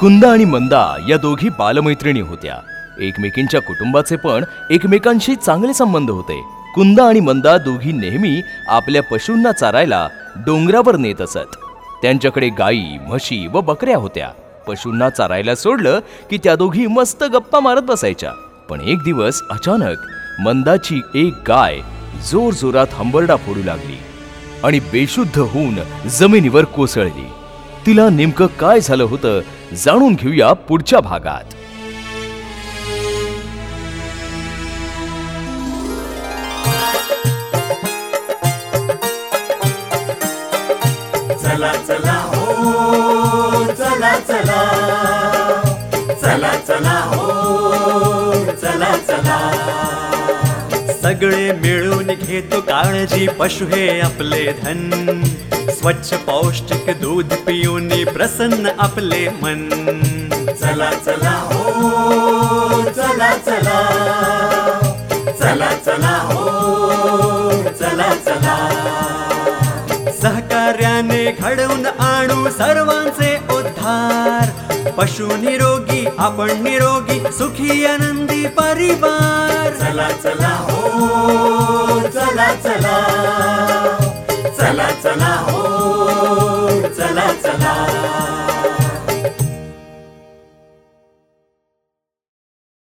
कुंदा 0.00 0.32
आणि 0.32 0.44
मंदा 0.44 0.96
या 1.08 1.16
दोघी 1.16 1.48
बालमैत्रिणी 1.48 2.20
होत्या. 2.20 2.75
एकमेकींच्या 3.00 3.60
कुटुंबाचे 3.60 4.16
पण 4.16 4.44
एकमेकांशी 4.70 5.34
चांगले 5.34 5.74
संबंध 5.74 6.10
होते. 6.10 6.42
कुंदा 6.74 7.04
आणि 7.04 7.20
मंदा 7.20 7.56
दोघी 7.58 7.92
नेहमी 7.92 8.42
आपल्या 8.68 9.02
पशूंना 9.02 9.52
चारायला 9.52 10.08
डोंगरावर 10.36 10.96
नेत 10.96 11.20
असत. 11.20 11.56
त्यांच्याकडे 12.02 12.48
गायी 12.48 12.98
म्हशी 13.08 13.46
व 13.46 13.60
बकऱ्या 13.60 13.96
होत्या. 13.96 14.28
पशूंना 14.68 15.10
चारायला 15.10 15.54
सोडलं 15.54 16.00
की 16.30 16.38
त्या 16.44 16.56
दोघी 16.56 16.86
मस्त 16.86 17.24
गप्पा 17.24 17.60
मारत 17.60 17.82
बसायच्या. 17.82 18.32
पण 18.70 18.80
एक 18.80 18.98
दिवस 19.04 19.42
अचानक 19.50 19.96
मंदाची 20.40 21.00
एक 21.14 21.34
गाय 21.48 21.80
जोर 22.30 22.52
जोरात 22.52 22.86
हंबरडा 22.92 23.36
फोडू 23.36 23.62
लागली 23.64 23.98
आणि 24.64 24.80
बेशुद्ध 24.80 25.38
होऊन 25.38 25.78
जमिनीवर 26.08 26.64
कोसळली. 26.64 27.28
तिला 27.86 28.08
नेमकं 28.08 28.46
काय 28.46 28.80
झालं 28.80 29.04
होतं 29.04 29.40
जाणून 29.74 30.14
घेऊया 30.14 30.52
पुढच्या 30.52 31.00
भागात. 31.00 31.54
सगळे 51.16 51.52
मिळून 51.52 52.06
घेतो 52.06 52.60
काळजी. 52.60 53.28
पशु 53.28 53.64
हे 53.64 54.00
आपले 54.00 54.52
धन. 54.52 54.90
स्वच्छ 55.70 56.14
पौष्टिक 56.14 57.00
दूध 57.00 57.34
पिऊन 57.34 57.88
प्रसन्न 58.04 58.68
आपले 58.78 59.28
मन. 59.28 59.68
चला 60.60 60.90
चला 61.06 61.34
हो 61.52 62.82
चला 62.82 63.34
चला. 63.46 63.78
चला 65.40 65.70
चला 65.86 66.16
हो 66.22 67.52
चला 67.80 68.14
चला. 68.26 68.58
सहकार्याने 70.22 71.24
घडवून 71.40 71.86
आणू 71.86 72.50
सर्वांचे 72.50 73.36
उद्धार. 73.36 74.35
पशु 74.98 75.26
निरोगी 75.36 76.06
आपण 76.18 76.62
निरोगी 76.62 77.18
सुखी 77.38 77.84
आनंदी 77.84 78.46
परिवार. 78.58 79.70
चला 79.80 80.08
चला 80.08 80.54
हो 80.56 82.00
चला 82.08 82.54
चला. 82.54 82.96
चला 84.58 84.90
चला 85.02 85.34
हो. 85.34 85.56
चला 85.56 85.56
चला 85.56 85.85